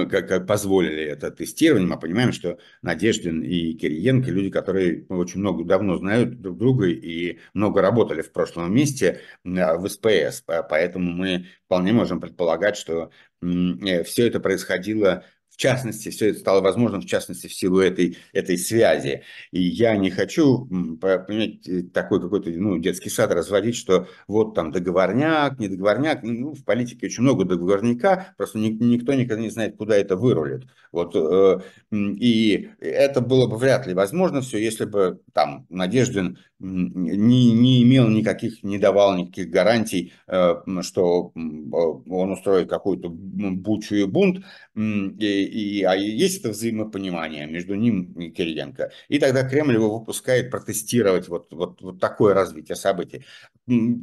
[0.05, 5.65] как, как позволили это тестирование, мы понимаем, что Надеждин и Кириенко люди, которые очень много
[5.65, 11.93] давно знают друг друга и много работали в прошлом месте в СПС, поэтому мы вполне
[11.93, 13.11] можем предполагать, что
[13.43, 15.25] э, все это происходило
[15.57, 19.23] в частности, все это стало возможным, в частности, в силу этой, этой связи.
[19.53, 24.71] И я не хочу, понимаете, э, такой какой-то ну, детский сад разводить, что вот там
[24.71, 26.23] договорняк, не договорняк.
[26.23, 30.67] Ну, в политике очень много договорняка, просто никто никогда не знает, куда это вырулит.
[30.97, 31.61] Вот, э,
[31.93, 38.09] и это было бы вряд ли возможно все, если бы там Надеждин не, не имел
[38.09, 44.43] никаких, не давал никаких гарантий, э, что он устроит какую-то бучу и бунт,
[44.75, 48.91] и, и, а есть это взаимопонимание между ним и Кириенко.
[49.09, 53.27] И тогда Кремль его выпускает протестировать вот, вот, вот такое развитие событий.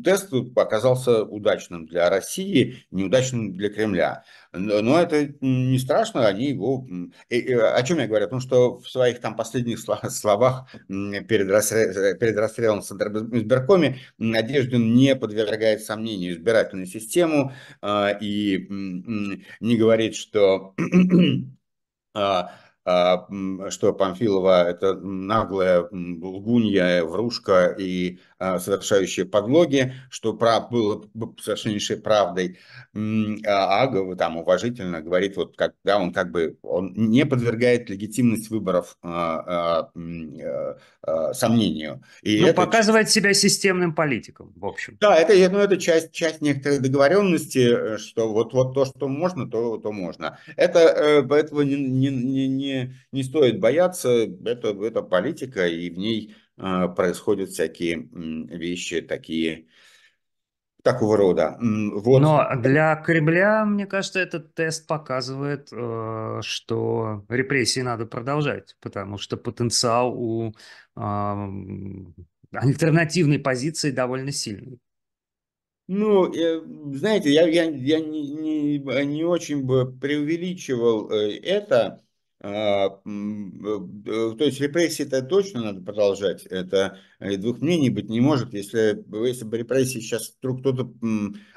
[0.03, 4.23] Тест оказался удачным для России, неудачным для Кремля.
[4.53, 6.85] Но это не страшно, они его...
[7.29, 8.27] О чем я говорю?
[8.27, 12.17] О том, что в своих там последних словах перед, расстрел...
[12.17, 13.31] перед расстрелом в Центральном
[14.19, 20.75] Надеждин не подвергает сомнению избирательную систему а, и не говорит, что
[22.13, 22.51] а,
[22.85, 23.27] а,
[23.69, 31.03] что Памфилова это наглая лгунья, врушка и а, совершающая подлоги, что прав, было
[31.41, 32.59] совершеннейшей правдой,
[33.47, 39.89] а, там уважительно говорит, вот когда он как бы он не подвергает легитимность выборов а,
[39.95, 42.03] а, а, сомнению.
[42.21, 44.97] И ну, это показывает себя системным политиком, в общем.
[44.99, 49.49] Да, это, ну, это часть, часть некоторой договоренности, э, что вот, вот то, что можно,
[49.49, 50.37] то, то можно.
[50.57, 52.73] Это, э, этого не, не, не
[53.11, 59.67] не, стоит бояться, это, это политика, и в ней э, происходят всякие вещи такие,
[60.83, 61.57] такого рода.
[61.59, 62.19] Вот.
[62.19, 69.37] Но для Кремля, мне кажется, этот тест показывает, э, что репрессии надо продолжать, потому что
[69.37, 70.53] потенциал у
[70.95, 71.01] э,
[72.51, 74.79] альтернативной позиции довольно сильный.
[75.87, 76.31] Ну,
[76.93, 82.02] знаете, я, я, я не, не, не очень бы преувеличивал это.
[82.45, 88.19] А, э, то есть репрессии это точно надо продолжать, это э, двух мнений быть не
[88.19, 88.53] может.
[88.53, 90.91] Если, если бы репрессии сейчас вдруг кто-то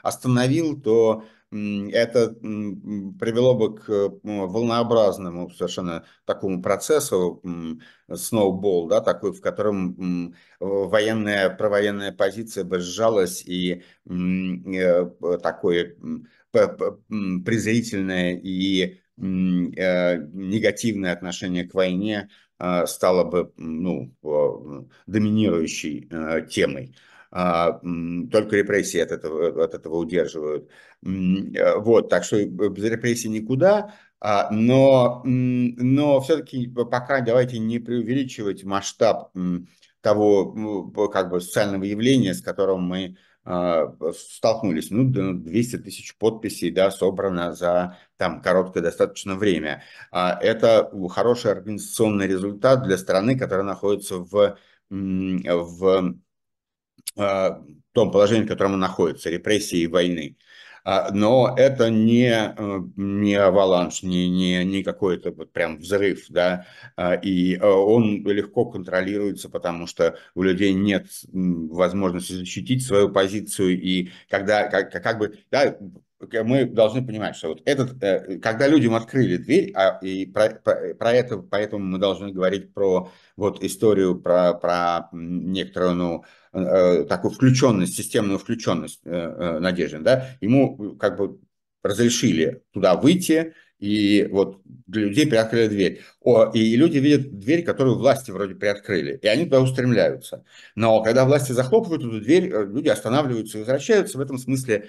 [0.04, 3.88] остановил, то это привело бы к
[4.22, 7.40] волнообразному совершенно такому процессу,
[8.12, 15.10] сноубол, да, такой, в котором военная, провоенная позиция бы сжалась и э,
[15.42, 15.96] такое
[16.52, 24.12] презрительное и Э, негативное отношение к войне э, стало бы ну,
[25.06, 26.94] доминирующей э, темой.
[27.30, 27.80] А,
[28.30, 30.70] только репрессии от этого, от этого удерживают.
[31.02, 39.32] Вот, так что без репрессий никуда, а, но, но все-таки пока давайте не преувеличивать масштаб
[40.00, 44.90] того как бы социального явления, с которым мы столкнулись.
[44.90, 49.84] Ну, 200 тысяч подписей, да, собрано за там короткое достаточно время.
[50.10, 54.58] А, это хороший организационный результат для страны, которая находится в,
[54.90, 56.14] в
[57.16, 60.36] а, том положении, в котором она находится, репрессии и войны.
[60.88, 66.64] А, но это не, э, не аваланш, не, не, не какой-то вот прям взрыв, да,
[66.94, 73.82] а, и э, он легко контролируется, потому что у людей нет возможности защитить свою позицию,
[73.82, 75.76] и когда, как, как бы, да,
[76.44, 80.94] мы должны понимать, что вот этот, э, когда людям открыли дверь, а, и про, про,
[80.94, 87.32] про это, поэтому мы должны говорить про вот историю про, про некоторую, ну, э, такую
[87.32, 91.38] включенность, системную включенность Надежды, да, ему как бы
[91.82, 96.00] разрешили туда выйти, и вот для людей приоткрыли дверь.
[96.22, 100.44] О, и люди видят дверь, которую власти вроде приоткрыли, и они туда устремляются.
[100.74, 104.18] Но когда власти захлопывают эту дверь, э, люди останавливаются и возвращаются.
[104.18, 104.88] В этом смысле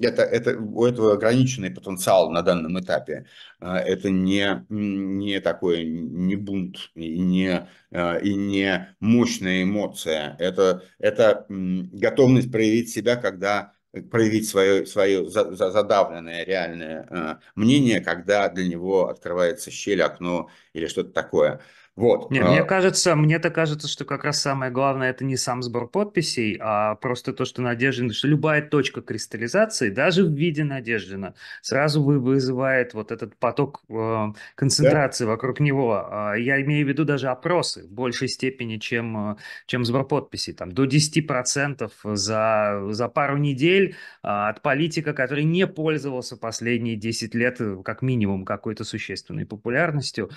[0.00, 3.26] это, это, у этого ограниченный потенциал на данном этапе.
[3.60, 10.36] Э, это не, не такой, не бунт, и не, э, и не мощная эмоция.
[10.38, 18.66] Это, это готовность проявить себя, когда проявить свое, свое задавленное реальное э, мнение, когда для
[18.66, 21.60] него открывается щель, окно или что-то такое.
[21.96, 22.28] Вот.
[22.32, 25.88] Не, мне а кажется, мне-то кажется, что как раз самое главное это не сам сбор
[25.88, 32.02] подписей, а просто то, что Надеждина, что любая точка кристаллизации, даже в виде Надеждина, сразу
[32.02, 35.30] вызывает вот этот поток э, концентрации да?
[35.30, 36.04] вокруг него.
[36.10, 40.52] А я имею в виду даже опросы в большей степени, чем, э, чем сбор подписей.
[40.52, 47.36] Там до 10% за, за пару недель а, от политика, который не пользовался последние 10
[47.36, 50.30] лет э, как минимум какой-то существенной популярностью.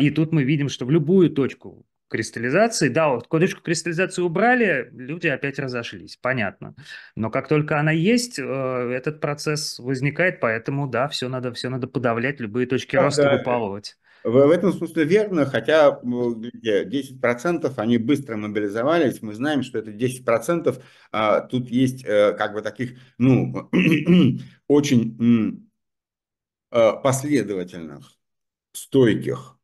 [0.00, 2.88] И тут мы видим, что в любую точку кристаллизации.
[2.88, 6.74] Да, вот точку кристаллизации убрали, люди опять разошлись, понятно.
[7.14, 11.86] Но как только она есть, э, этот процесс возникает, поэтому да, все надо, все надо
[11.86, 13.36] подавлять, любые точки да, роста да.
[13.36, 13.96] выпалывать.
[14.24, 20.82] В, этом смысле верно, хотя 10% они быстро мобилизовались, мы знаем, что это 10%,
[21.12, 23.70] а, тут есть а, как бы таких, ну,
[24.66, 25.68] очень
[26.70, 28.12] а, последовательных,
[28.72, 29.57] стойких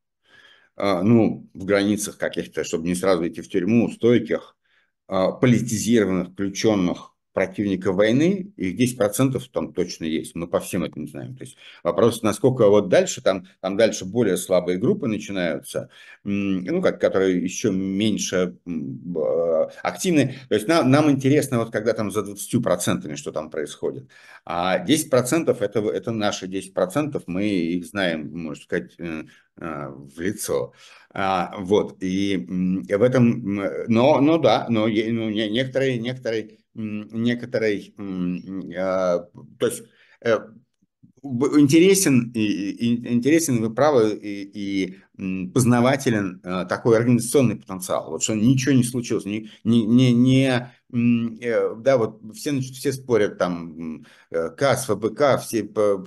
[0.77, 4.57] ну, в границах каких-то, чтобы не сразу идти в тюрьму, стойких,
[5.07, 11.37] а, политизированных, включенных противников войны, их 10% там точно есть, мы по всем этим знаем.
[11.37, 15.91] То есть вопрос, насколько вот дальше, там, там дальше более слабые группы начинаются,
[16.23, 18.57] ну, как, которые еще меньше
[19.17, 20.37] а, активны.
[20.49, 24.09] То есть нам, нам интересно, вот когда там за 20% что там происходит.
[24.45, 29.25] А 10% это, это наши 10%, мы их знаем, можно сказать, э,
[29.57, 30.73] э, в лицо.
[31.11, 33.55] А, вот, и в этом,
[33.89, 37.95] но, но да, но ну, некоторые, некоторые некоторой,
[38.77, 39.27] а,
[39.59, 39.85] то есть
[40.21, 40.39] э,
[41.25, 48.11] интересен, интересен, вы правы, и, и познавателен э, такой организационный потенциал.
[48.11, 54.05] Вот что ничего не случилось, не, не, не, э, да, вот все, все спорят там,
[54.31, 55.67] КАС, ФБК, все,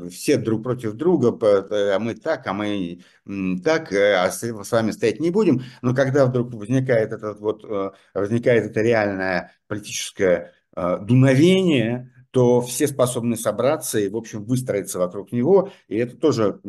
[0.09, 2.99] все друг против друга, а мы так, а мы
[3.63, 5.63] так, а с вами стоять не будем.
[5.81, 7.63] Но когда вдруг возникает этот вот,
[8.13, 10.53] возникает эта реальная политическая
[11.01, 15.71] дуновение, то все способны собраться и, в общем, выстроиться вокруг него.
[15.87, 16.59] И это тоже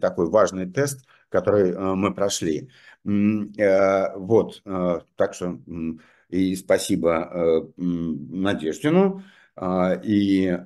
[0.00, 2.70] такой важный тест, который э, мы прошли.
[3.04, 4.62] Э, вот,
[5.16, 5.58] так что
[6.30, 9.22] и спасибо Надеждину.
[10.04, 10.58] И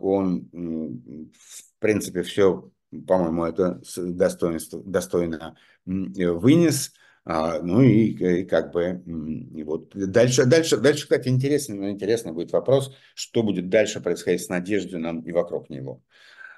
[0.00, 2.70] он, в принципе, все,
[3.06, 6.92] по-моему, это достоинство, достойно вынес.
[7.28, 12.52] А, ну и, и как бы и вот дальше, дальше, дальше, кстати, интересный, интересный будет
[12.52, 16.00] вопрос, что будет дальше происходить с Надеждином и вокруг него.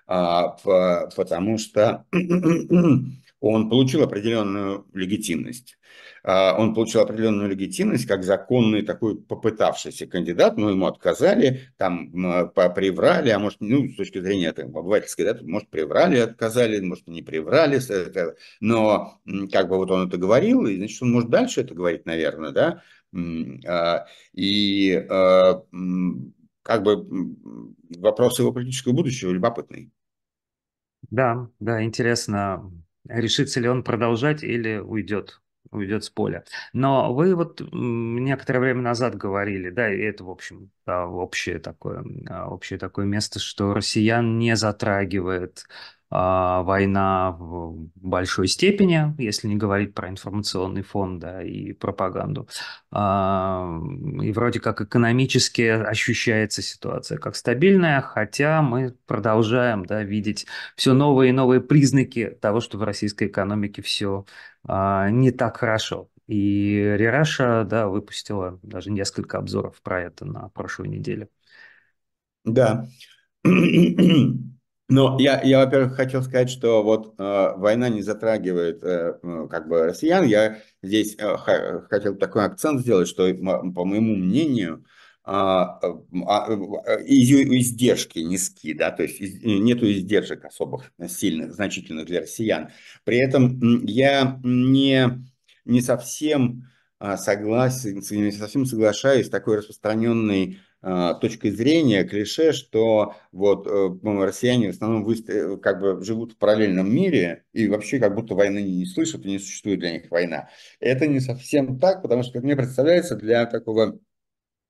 [0.06, 2.04] А, по, потому что
[3.40, 5.78] он получил определенную легитимность.
[6.24, 12.10] А, он получил определенную легитимность как законный такой попытавшийся кандидат, но ему отказали, там
[12.74, 17.22] приврали, а может, ну, с точки зрения там, обывательской, да, может, приврали, отказали, может, не
[17.22, 17.80] приврали,
[18.60, 19.20] но
[19.52, 22.82] как бы вот он это говорил, и значит, он может дальше это говорить, наверное, да,
[23.66, 25.62] а, и а,
[26.62, 27.06] как бы
[27.96, 29.90] вопрос его политического будущего любопытный.
[31.10, 32.70] Да, да, интересно,
[33.08, 35.40] решится ли он продолжать или уйдет
[35.70, 36.44] уйдет с поля.
[36.72, 42.48] Но вы вот некоторое время назад говорили, да, и это, в общем, общее такое, а,
[42.48, 45.66] общее такое место, что россиян не затрагивает
[46.10, 52.48] война в большой степени, если не говорить про информационный фон да, и пропаганду.
[52.90, 53.78] А,
[54.22, 61.30] и вроде как экономически ощущается ситуация как стабильная, хотя мы продолжаем да, видеть все новые
[61.30, 64.24] и новые признаки того, что в российской экономике все
[64.66, 66.08] а, не так хорошо.
[66.26, 71.28] И Рераша да, выпустила даже несколько обзоров про это на прошлой неделе.
[72.44, 72.86] Да.
[74.88, 79.18] Но я, я во-первых, хотел сказать, что вот э, война не затрагивает э,
[79.50, 80.24] как бы россиян.
[80.24, 81.36] Я здесь э,
[81.90, 84.86] хотел такой акцент сделать, что, по моему мнению,
[85.24, 85.78] а,
[86.26, 86.54] а,
[87.04, 92.70] издержки низкие, да, то есть нету издержек особых, сильных, значительных для россиян.
[93.04, 95.22] При этом я не,
[95.66, 96.66] не совсем
[96.98, 103.90] согласен, не совсем соглашаюсь с такой распространенной точкой зрения, клише, что вот э,
[104.24, 105.56] россияне в основном выстро...
[105.56, 109.38] как бы живут в параллельном мире и вообще как будто войны не слышат и не
[109.38, 110.48] существует для них война.
[110.78, 113.98] Это не совсем так, потому что, как мне представляется, для такого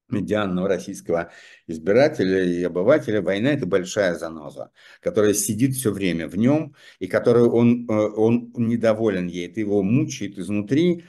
[0.09, 1.31] медианного российского
[1.67, 7.51] избирателя и обывателя война– это большая заноза, которая сидит все время в нем, и которую
[7.51, 11.09] он, э, он недоволен ей, это его мучает изнутри, а,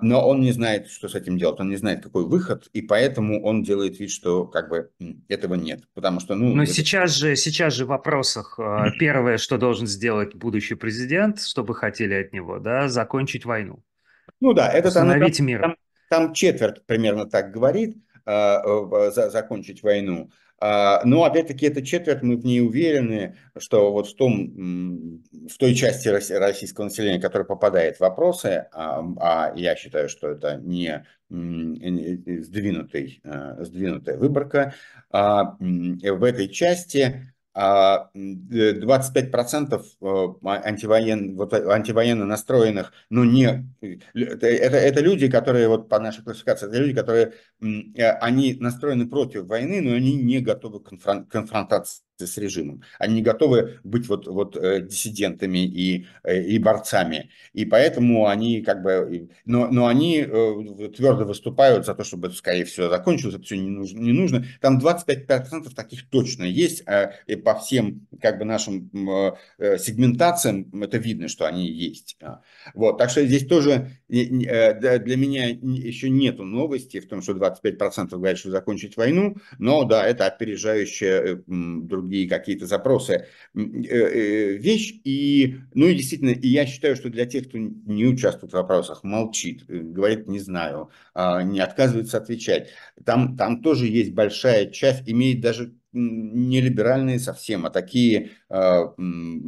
[0.00, 3.44] но он не знает, что с этим делать, он не знает, какой выход, и поэтому
[3.44, 4.90] он делает вид, что как бы
[5.28, 6.54] этого нет, потому что, ну...
[6.54, 6.72] Но это...
[6.72, 12.14] сейчас же, сейчас же в вопросах э, первое, что должен сделать будущий президент, чтобы хотели
[12.14, 13.82] от него, да, закончить войну.
[14.40, 15.60] Ну да, это Установить там, мир.
[15.60, 15.76] Там,
[16.08, 17.98] там четверть примерно так говорит,
[18.30, 20.30] Э, закончить войну.
[20.60, 25.74] А, но опять-таки эта четверть, мы в ней уверены, что вот в, том, в той
[25.74, 33.20] части российского населения, которая попадает в вопросы, а, а я считаю, что это не сдвинутый,
[33.22, 34.74] э, сдвинутая выборка,
[35.10, 40.34] а, в этой части 25% а, э,
[40.64, 43.68] антивоен, вот, антивоенно настроенных, но не...
[44.14, 49.46] Это, это люди, которые, вот по нашей классификации, это люди, которые, э, они настроены против
[49.46, 50.90] войны, но они не готовы к
[51.28, 52.82] конфронтации с режимом.
[52.98, 57.30] Они не готовы быть вот, вот э, диссидентами и, э, и борцами.
[57.52, 59.30] И поэтому они как бы...
[59.44, 63.70] Но, но они э, твердо выступают за то, чтобы, скорее всего, закончилось, это все не
[63.70, 63.98] нужно.
[63.98, 64.44] Не нужно.
[64.60, 66.84] Там 25% таких точно есть.
[67.26, 68.90] И по всем как бы нашим
[69.58, 72.16] сегментациям это видно, что они есть.
[72.22, 72.40] А.
[72.74, 72.98] Вот.
[72.98, 78.50] Так что здесь тоже для меня еще нету новости в том, что 25% говорят, что
[78.50, 84.94] закончить войну, но да, это опережающая другие другие какие-то запросы э, э, вещь.
[85.04, 89.04] И, ну и действительно, и я считаю, что для тех, кто не участвует в вопросах,
[89.04, 92.70] молчит, э, говорит «не знаю», а, не отказывается отвечать,
[93.04, 98.94] там, там тоже есть большая часть, имеет даже не либеральные совсем, а такие а,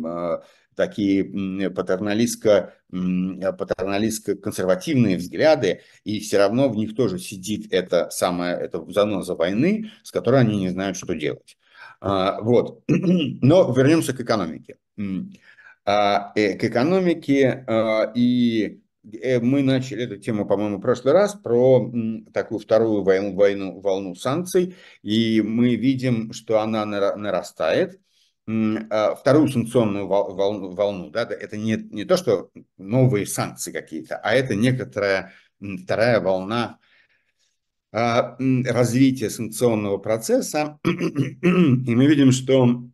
[0.05, 0.43] а,
[0.75, 8.85] такие патерналистско, патерналистско консервативные взгляды, и все равно в них тоже сидит эта самая эта
[8.91, 11.57] заноза войны, с которой они не знают, что делать.
[12.01, 12.83] А, вот.
[12.89, 14.77] Но вернемся к экономике.
[15.87, 21.35] А, э, к экономике а, и э, мы начали эту тему, по-моему, в прошлый раз
[21.35, 21.91] про
[22.33, 28.01] такую вторую войну, войну, волну санкций, и мы видим, что она нарастает.
[29.21, 34.55] Вторую санкционную волну, волну да, это не, не то, что новые санкции какие-то, а это
[34.55, 35.33] некоторая
[35.85, 36.79] вторая волна
[37.93, 40.89] а, развития санкционного процесса, и
[41.95, 42.85] мы видим, что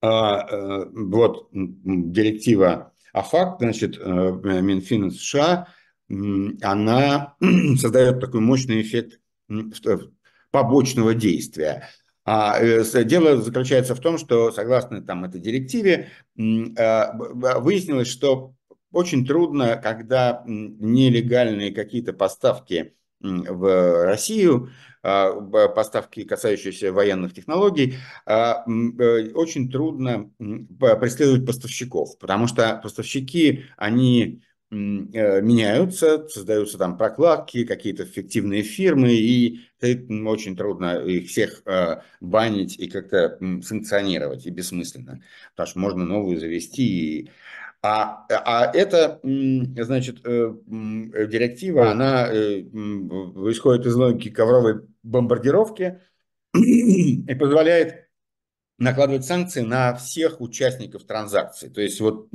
[0.00, 5.68] а, э, вот директива АФАК, значит, э, Минфина США,
[6.08, 7.36] она
[7.76, 9.20] создает такой мощный эффект
[10.50, 11.88] побочного действия.
[12.24, 18.54] А э, дело заключается в том, что согласно там, этой директиве выяснилось, что
[18.92, 24.70] очень трудно, когда нелегальные какие-то поставки в Россию,
[25.04, 25.32] а,
[25.68, 27.94] поставки, касающиеся военных технологий,
[28.26, 37.64] а, э, очень трудно преследовать поставщиков, потому что поставщики, они э, меняются, создаются там прокладки,
[37.64, 45.22] какие-то фиктивные фирмы, и очень трудно их всех э, банить и как-то санкционировать, и бессмысленно,
[45.54, 47.30] потому что можно новую завести
[47.84, 56.00] а, а эта, значит, э, директива, она э, исходит из логики ковровой бомбардировки
[56.54, 58.08] и позволяет
[58.82, 61.68] накладывать санкции на всех участников транзакции.
[61.68, 62.28] То есть вот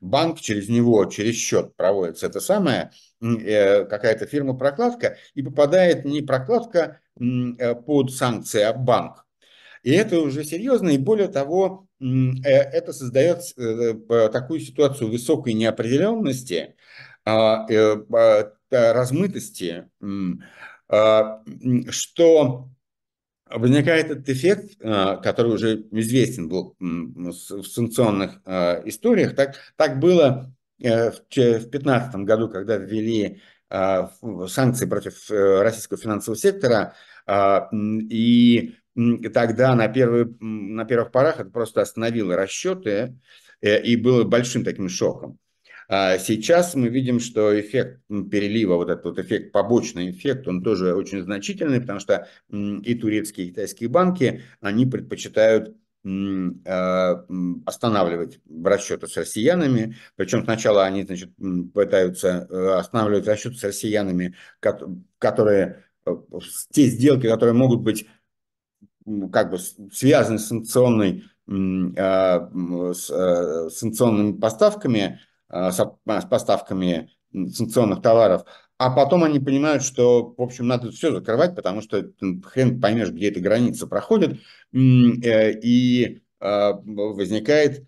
[0.00, 2.90] банк через него, через счет проводится это самое,
[3.20, 9.26] э, какая-то фирма-прокладка, и попадает не прокладка под санкции, а банк.
[9.82, 13.94] И это уже серьезно, и более того, Э, это создает э,
[14.32, 16.74] такую ситуацию высокой неопределенности,
[17.24, 17.96] а, э,
[18.70, 19.88] размытости,
[20.88, 21.42] а,
[21.90, 22.68] что
[23.54, 28.40] возникает этот эффект, а, который уже известен был в санкционных
[28.84, 29.34] историях.
[29.34, 33.40] Так, так было в 2015 году, когда ввели
[34.48, 36.94] санкции против российского финансового сектора,
[38.10, 38.74] и
[39.32, 43.18] тогда на, первый, на первых порах это просто остановило расчеты
[43.60, 45.38] э, и было большим таким шоком.
[45.88, 50.94] А сейчас мы видим, что эффект перелива, вот этот вот эффект, побочный эффект, он тоже
[50.94, 57.24] очень значительный, потому что и турецкие, и китайские банки, они предпочитают а,
[57.64, 61.30] останавливать расчеты с россиянами, причем сначала они значит,
[61.72, 64.34] пытаются э, останавливать расчеты с россиянами,
[65.18, 66.16] которые э,
[66.72, 68.06] те сделки, которые могут быть
[69.32, 69.58] как бы
[69.92, 72.50] связаны с санкционной а,
[72.94, 75.20] с э, санкционными поставками,
[75.52, 78.44] с поставками санкционных товаров,
[78.78, 82.10] а потом они понимают, что, в общем, надо все закрывать, потому что
[82.44, 84.40] хрен поймешь, где эта граница проходит,
[84.72, 87.86] э, и а, возникает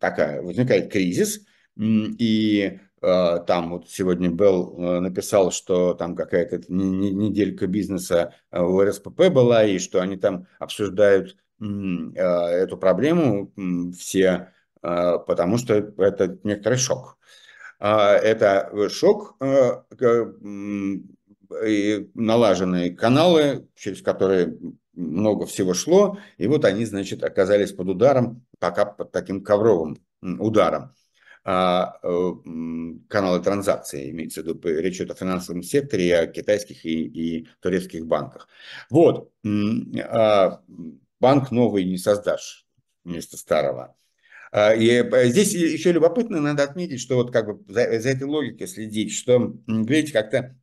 [0.00, 8.78] такая, возникает кризис, и там вот сегодня э, написал, что там какая-то неделька бизнеса у
[8.82, 13.52] РСПП была, и что они там обсуждают эту проблему
[13.96, 17.18] все а, потому что это некоторый шок.
[17.80, 19.84] А, это шок, а,
[21.66, 24.58] и налаженные каналы, через которые
[24.92, 30.92] много всего шло, и вот они, значит, оказались под ударом, пока под таким ковровым ударом.
[31.42, 31.98] А,
[33.08, 38.06] каналы транзакций, имеется в виду, речь идет о финансовом секторе, о китайских и, и турецких
[38.06, 38.46] банках.
[38.90, 40.60] Вот, банк
[41.50, 42.66] новый не создашь
[43.04, 43.96] вместо старого.
[44.52, 48.24] А, и э, здесь еще любопытно, надо отметить, что вот как бы за, за этой
[48.24, 50.56] логикой следить, что, видите, как-то,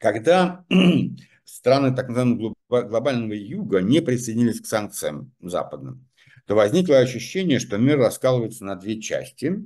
[0.00, 0.64] когда
[1.44, 6.08] страны так называемого глобального юга не присоединились к санкциям западным,
[6.46, 9.64] то возникло ощущение, что мир раскалывается на две части,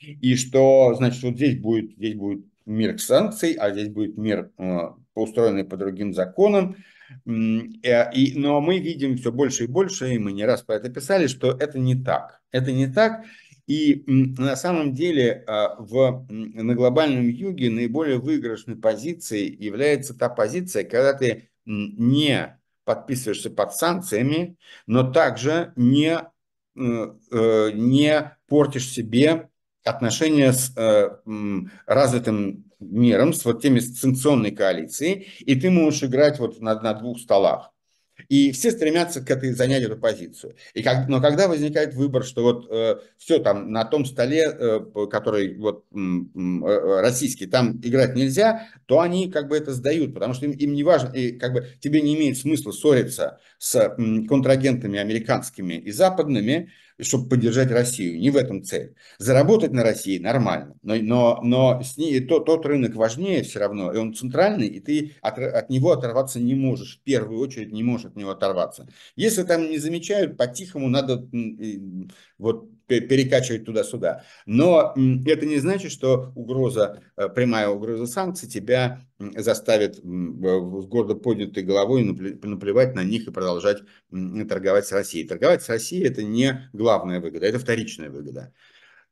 [0.00, 4.90] и что, значит, вот здесь будет, здесь будет мир санкций, а здесь будет мир, э,
[5.14, 6.76] устроенный по другим законам,
[7.26, 11.26] и, но мы видим все больше и больше, и мы не раз про это писали,
[11.26, 12.40] что это не так.
[12.52, 13.24] Это не так.
[13.66, 20.84] И на самом деле а, в, на глобальном юге наиболее выигрышной позицией является та позиция,
[20.84, 24.56] когда ты не подписываешься под санкциями,
[24.86, 29.50] но также не, э, э, не портишь себе
[29.84, 30.72] отношения с
[31.86, 37.18] развитым миром, с вот теми санкционной коалицией, и ты можешь играть вот на, на двух
[37.18, 37.72] столах.
[38.28, 40.56] И все стремятся к этой занять эту позицию.
[40.74, 44.80] И как, но когда возникает выбор, что вот э, все там на том столе, э,
[45.10, 50.46] который вот э, российский, там играть нельзя, то они как бы это сдают, потому что
[50.46, 54.98] им, им не важно, и как бы тебе не имеет смысла ссориться с м, контрагентами
[54.98, 56.70] американскими и западными,
[57.02, 58.18] чтобы поддержать Россию.
[58.18, 58.94] Не в этом цель.
[59.18, 63.92] Заработать на России нормально, но, но, но с ней, то, тот рынок важнее все равно,
[63.92, 66.98] и он центральный, и ты от, от него оторваться не можешь.
[66.98, 68.88] В первую очередь не можешь от него оторваться.
[69.16, 71.28] Если там не замечают, по-тихому надо
[72.38, 74.24] вот перекачивать туда-сюда.
[74.46, 74.94] Но
[75.26, 82.04] это не значит, что угроза, э, прямая угроза санкций тебя заставит с гордо поднятой головой
[82.04, 83.82] наплевать на них и продолжать
[84.48, 85.26] торговать с Россией.
[85.26, 88.52] Торговать с Россией– это не главная выгода, это вторичная выгода.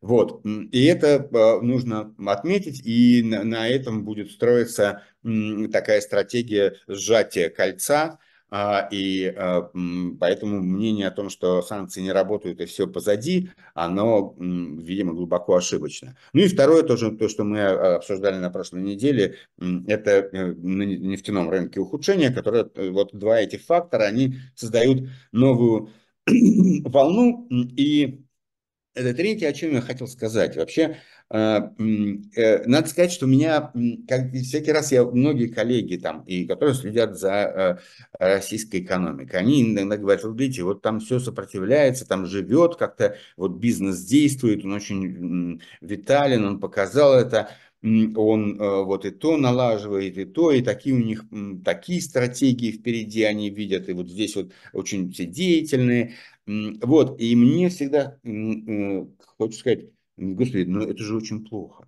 [0.00, 0.42] Вот.
[0.44, 5.02] И это э, нужно отметить, и на этом будет строиться
[5.72, 8.18] такая стратегия сжатия кольца,
[8.92, 9.70] и а,
[10.20, 16.16] поэтому мнение о том, что санкции не работают и все позади, оно, видимо, глубоко ошибочно.
[16.32, 19.36] Ну и второе, тоже то, что мы а, обсуждали на прошлой неделе,
[19.88, 25.90] это э, на нефтяном рынке ухудшение, которое, э, вот два этих фактора, они создают новую
[26.26, 27.48] волну.
[27.50, 28.26] И
[28.94, 30.56] это третье, о чем я хотел сказать.
[30.56, 30.96] Вообще, а, э,
[31.28, 33.72] надо сказать, что у меня,
[34.06, 37.80] как всякий раз я, многие коллеги там, и которые следят за
[38.20, 43.16] э, российской экономикой, они иногда говорят, вот видите, вот там все сопротивляется, там живет как-то,
[43.36, 47.50] вот бизнес действует, он очень витален, он показал это,
[47.82, 51.24] он э, вот и то налаживает, и то, и такие у них,
[51.64, 56.14] такие стратегии впереди они видят, и вот здесь вот очень все деятельные.
[56.46, 61.86] Вот, и мне всегда, хочу сказать, Господи, ну это же очень плохо.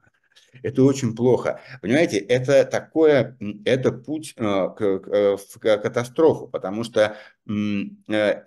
[0.62, 1.60] Это очень плохо.
[1.82, 7.16] Понимаете, это такое, это путь э, к, к, э, в катастрофу, потому что
[7.48, 8.42] э,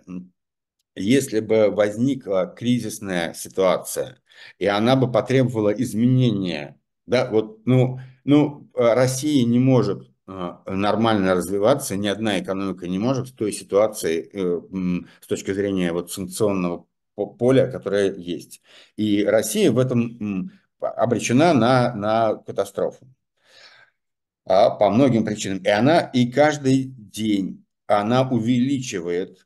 [0.96, 4.18] если бы возникла кризисная ситуация,
[4.60, 12.08] и она бы потребовала изменения, да, вот, ну, ну, Россия не может нормально развиваться, ни
[12.08, 14.30] одна экономика не может в той ситуации
[15.22, 16.86] с точки зрения вот санкционного
[17.28, 18.62] поля, которое есть.
[18.98, 23.08] И Россия в этом обречена на, на катастрофу
[24.46, 25.60] а, по многим причинам.
[25.60, 29.46] И она и каждый день она увеличивает,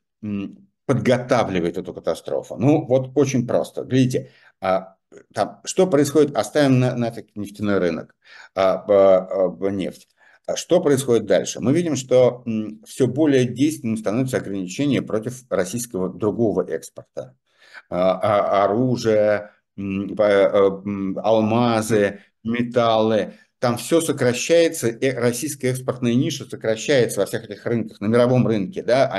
[0.85, 2.57] подготавливает эту катастрофу.
[2.57, 3.83] Ну, вот очень просто.
[3.83, 4.95] Видите, а,
[5.33, 8.15] там, что происходит, оставим на, на нефтяной рынок,
[8.55, 8.85] а,
[9.71, 10.09] нефть.
[10.53, 11.59] Что происходит дальше?
[11.59, 12.43] Мы видим, что
[12.85, 17.35] все более действенным становится ограничение против российского другого экспорта.
[17.89, 23.33] Оружие, алмазы, металлы
[23.65, 28.83] там все сокращается, и российская экспортная ниша сокращается во всех этих рынках, на мировом рынке,
[28.83, 29.11] да,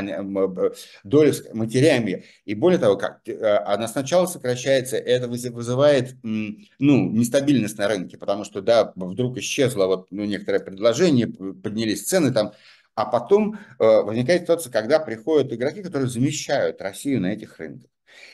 [1.03, 2.23] доля мы теряем ее.
[2.45, 8.45] И более того, как э, она сначала сокращается, это вызывает ну, нестабильность на рынке, потому
[8.45, 12.53] что, да, вдруг исчезло вот, ну, некоторое предложение, поднялись цены там,
[12.95, 17.91] а потом э, возникает ситуация, когда приходят игроки, которые замещают Россию на этих рынках.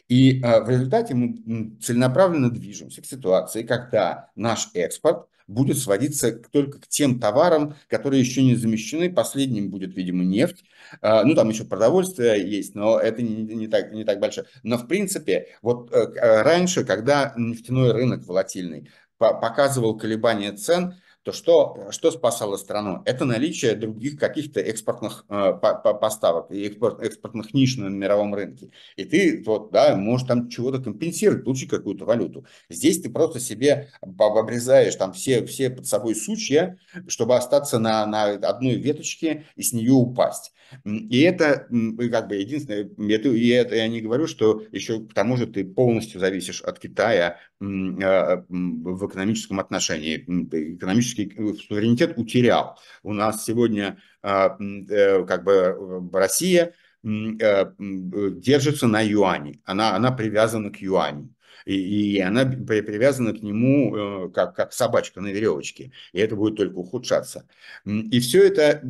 [0.09, 6.81] И э, в результате мы целенаправленно движемся к ситуации, когда наш экспорт будет сводиться только
[6.81, 9.13] к тем товарам, которые еще не замещены.
[9.13, 10.65] Последним будет, видимо, нефть.
[11.01, 14.47] А, ну, там еще продовольствие есть, но это не, не, так, не так большое.
[14.63, 21.89] Но, в принципе, вот э, раньше, когда нефтяной рынок волатильный показывал колебания цен, то что,
[21.91, 23.03] что спасало страну?
[23.05, 25.53] Это наличие других каких-то экспортных э,
[26.01, 28.71] поставок и экспорт, экспортных ниш на мировом рынке.
[28.97, 32.45] И ты вот, да, можешь там чего-то компенсировать, получить какую-то валюту.
[32.69, 38.33] Здесь ты просто себе обрезаешь там все, все под собой сучья, чтобы остаться на, на
[38.33, 40.53] одной веточке и с нее упасть.
[40.85, 41.69] И это
[42.11, 45.65] как бы единственное, это, и это я не говорю, что еще к тому же ты
[45.65, 50.17] полностью зависишь от Китая в экономическом отношении.
[50.17, 52.79] Экономический э, суверенитет утерял.
[53.03, 60.77] У нас сегодня а, э, как бы Россия держится на юане, она, она привязана к
[60.77, 61.35] юаню
[61.65, 61.75] и,
[62.17, 66.77] и она привязана к нему э, как, как собачка на веревочке, и это будет только
[66.77, 67.47] ухудшаться.
[67.85, 68.83] И все это,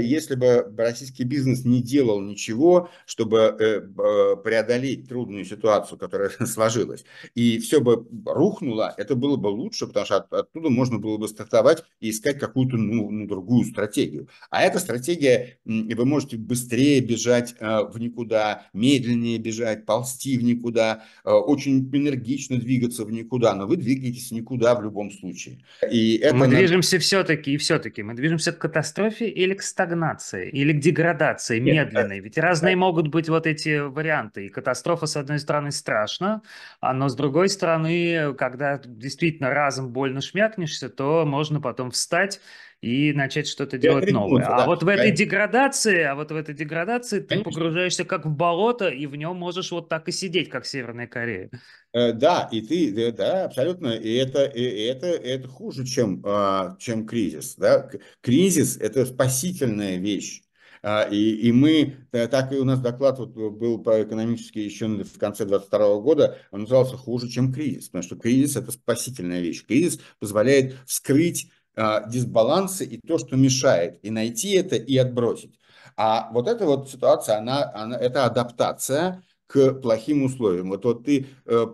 [0.00, 7.04] если бы российский бизнес не делал ничего, чтобы э, преодолеть трудную ситуацию, которая сложилась,
[7.34, 11.28] и все бы рухнуло, это было бы лучше, потому что от, оттуда можно было бы
[11.28, 14.28] стартовать и искать какую-то ну, ну, другую стратегию.
[14.50, 21.04] А эта стратегия, вы можете быстрее бежать э, в никуда, медленнее бежать, ползти в никуда,
[21.24, 25.58] очень энергично энергично двигаться в никуда, но вы двигаетесь никуда в любом случае.
[25.90, 28.02] И это мы движемся все-таки и все-таки.
[28.02, 32.20] Мы движемся к катастрофе или к стагнации, или к деградации Нет, медленной.
[32.20, 32.80] Ведь разные да.
[32.80, 34.46] могут быть вот эти варианты.
[34.46, 36.42] И катастрофа, с одной стороны, страшно,
[36.80, 42.40] а но с другой стороны, когда действительно разом больно шмякнешься, то можно потом встать
[42.86, 44.44] и начать что-то делать новое.
[44.44, 48.24] А да, а вот в этой деградации, а вот в этой деградации ты погружаешься как
[48.26, 51.50] в болото, и в нем можешь вот так и сидеть, как Северная Корея.
[51.92, 57.06] Э, да, и ты, да, абсолютно, и это, и это, это хуже, чем, а, чем
[57.06, 57.56] кризис.
[57.56, 57.90] Да?
[58.20, 60.42] Кризис– это спасительная вещь.
[60.88, 64.86] А, и, и мы, э, так и у нас доклад вот был по экономически еще
[64.86, 69.66] в конце 2022 года, он назывался «Хуже, чем кризис», потому что кризис– это спасительная вещь.
[69.66, 75.58] Кризис позволяет вскрыть дисбалансы и то, что мешает, и найти это, и отбросить.
[75.96, 80.70] А вот эта вот ситуация, она, она, это адаптация, к плохим условиям.
[80.70, 81.66] Вот, вот ты э,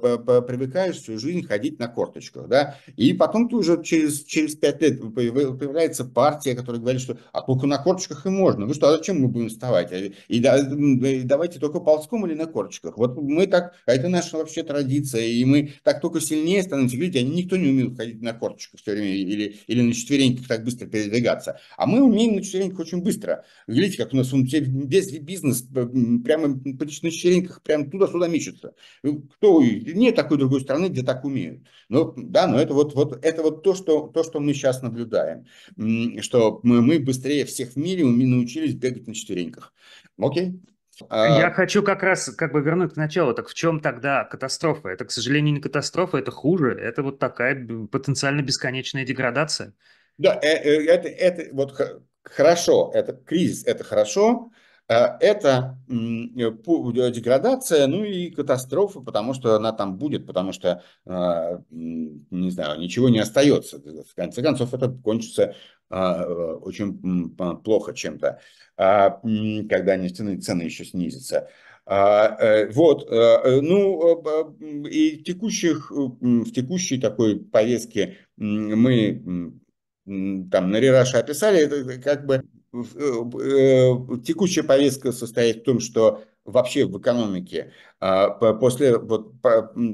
[0.47, 5.01] привыкаешь всю жизнь ходить на корточках, да, и потом ты уже через, через пять лет
[5.01, 8.67] появляется партия, которая говорит, что а только на корточках и можно.
[8.67, 9.91] Ну что, а зачем мы будем вставать?
[9.93, 12.99] И, и, и давайте только ползком или на корточках.
[12.99, 16.97] Вот мы так, а это наша вообще традиция, и мы так только сильнее становимся.
[16.97, 20.65] Видите, они никто не умеет ходить на корточках все время или, или на четвереньках так
[20.65, 21.59] быстро передвигаться.
[21.79, 23.45] А мы умеем на четвереньках очень быстро.
[23.67, 28.75] Видите, как у нас весь бизнес прямо на четвереньках прям туда-сюда мечется.
[29.03, 31.63] Кто, нет такой другой страны, где так умеют.
[31.89, 35.47] Но, да, но это вот, вот, это вот то, что, то, что мы сейчас наблюдаем.
[36.21, 39.73] Что мы, мы быстрее всех в мире научились бегать на четвереньках.
[40.19, 40.61] Окей?
[41.09, 43.35] А Я хочу как раз как бы вернуть к началу.
[43.35, 44.89] Так в чем тогда катастрофа?
[44.89, 46.73] Это, к сожалению, не катастрофа, это хуже.
[46.73, 49.75] Это вот такая потенциально бесконечная деградация.
[50.19, 51.75] Да, э, э, это, это вот
[52.23, 54.51] хорошо, это кризис, это хорошо,
[54.89, 62.51] это э, деградация, ну и катастрофа, потому что она там будет, потому что, э, не
[62.51, 63.79] знаю, ничего не остается.
[63.79, 65.55] В конце концов, это кончится
[65.89, 68.41] очень плохо чем-то,
[68.79, 69.11] а,
[69.69, 71.51] когда нефтяные цены еще снизятся.
[71.85, 79.53] А, вот, ну, и текущих, в текущей такой повестке мы
[80.07, 86.25] там на Рераше описали, это как бы Э, э, текущая повестка состоит в том, что
[86.45, 89.35] вообще в экономике а, после вот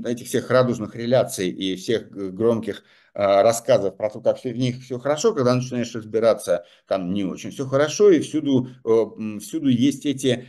[0.07, 4.99] этих всех радужных реляций и всех громких а, рассказов про то, как в них все
[4.99, 8.69] хорошо, когда начинаешь разбираться, там не очень все хорошо, и всюду,
[9.41, 10.47] всюду есть эти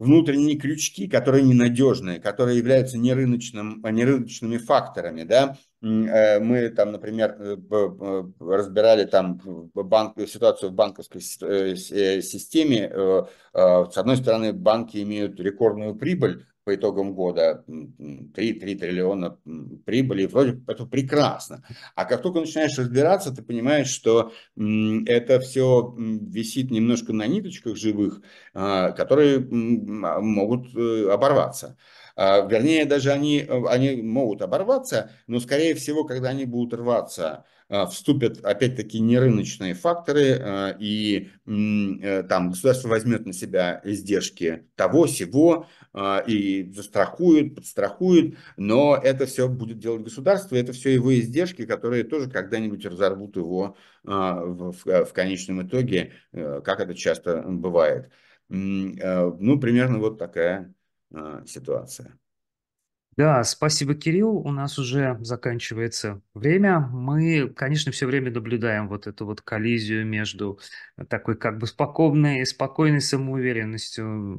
[0.00, 7.56] внутренние крючки, которые ненадежные, которые являются нерыночным, нерыночными факторами, да, э, мы там, например, э,
[8.38, 9.40] разбирали там
[9.74, 12.92] банк, ситуацию в банковской системе.
[13.54, 19.38] С одной стороны, банки имеют рекордную прибыль, по итогам года 3, 3 триллиона
[19.84, 21.64] прибыли, вроде это прекрасно.
[21.94, 28.20] А как только начинаешь разбираться, ты понимаешь, что это все висит немножко на ниточках живых,
[28.54, 31.76] а, которые могут э, оборваться.
[32.16, 37.44] А, вернее, даже они, они могут оборваться, но, скорее всего, когда они будут рваться, а,
[37.70, 45.66] вступят опять-таки нерыночные факторы, а, и э, там государство возьмет на себя издержки того, сего,
[45.92, 52.02] а, и застрахует, подстрахует, но это все будет делать государство, это все его издержки, которые
[52.02, 58.10] тоже когда-нибудь разорвут его в, в конечном итоге, э, как это часто бывает.
[58.48, 58.54] Э,
[59.38, 60.74] ну, примерно вот такая
[61.44, 62.16] ситуация.
[63.16, 64.36] Да, спасибо, Кирилл.
[64.38, 66.78] У нас уже заканчивается время.
[66.80, 70.58] Мы, конечно, все время наблюдаем вот эту вот коллизию между
[71.08, 74.36] такой как бы спокойной, спокойной самоуверенностью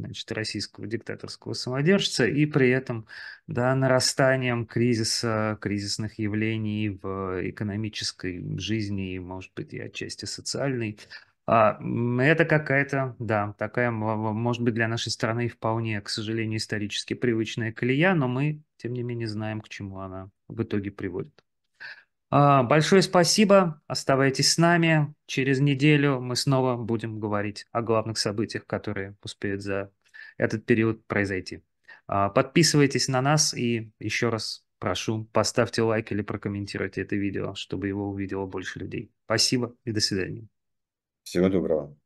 [0.00, 3.06] значит, российского диктаторского самодержца и при этом
[3.46, 10.98] да, нарастанием кризиса, кризисных явлений в экономической жизни и, может быть, и отчасти социальной.
[11.52, 11.80] А,
[12.22, 18.14] это какая-то, да, такая, может быть, для нашей страны вполне, к сожалению, исторически привычная колея,
[18.14, 21.34] но мы, тем не менее, знаем, к чему она в итоге приводит.
[22.30, 25.12] А, большое спасибо, оставайтесь с нами.
[25.26, 29.90] Через неделю мы снова будем говорить о главных событиях, которые успеют за
[30.36, 31.64] этот период произойти.
[32.06, 37.88] А, подписывайтесь на нас и еще раз прошу, поставьте лайк или прокомментируйте это видео, чтобы
[37.88, 39.10] его увидело больше людей.
[39.24, 40.46] Спасибо и до свидания.
[41.30, 41.96] Всего доброго.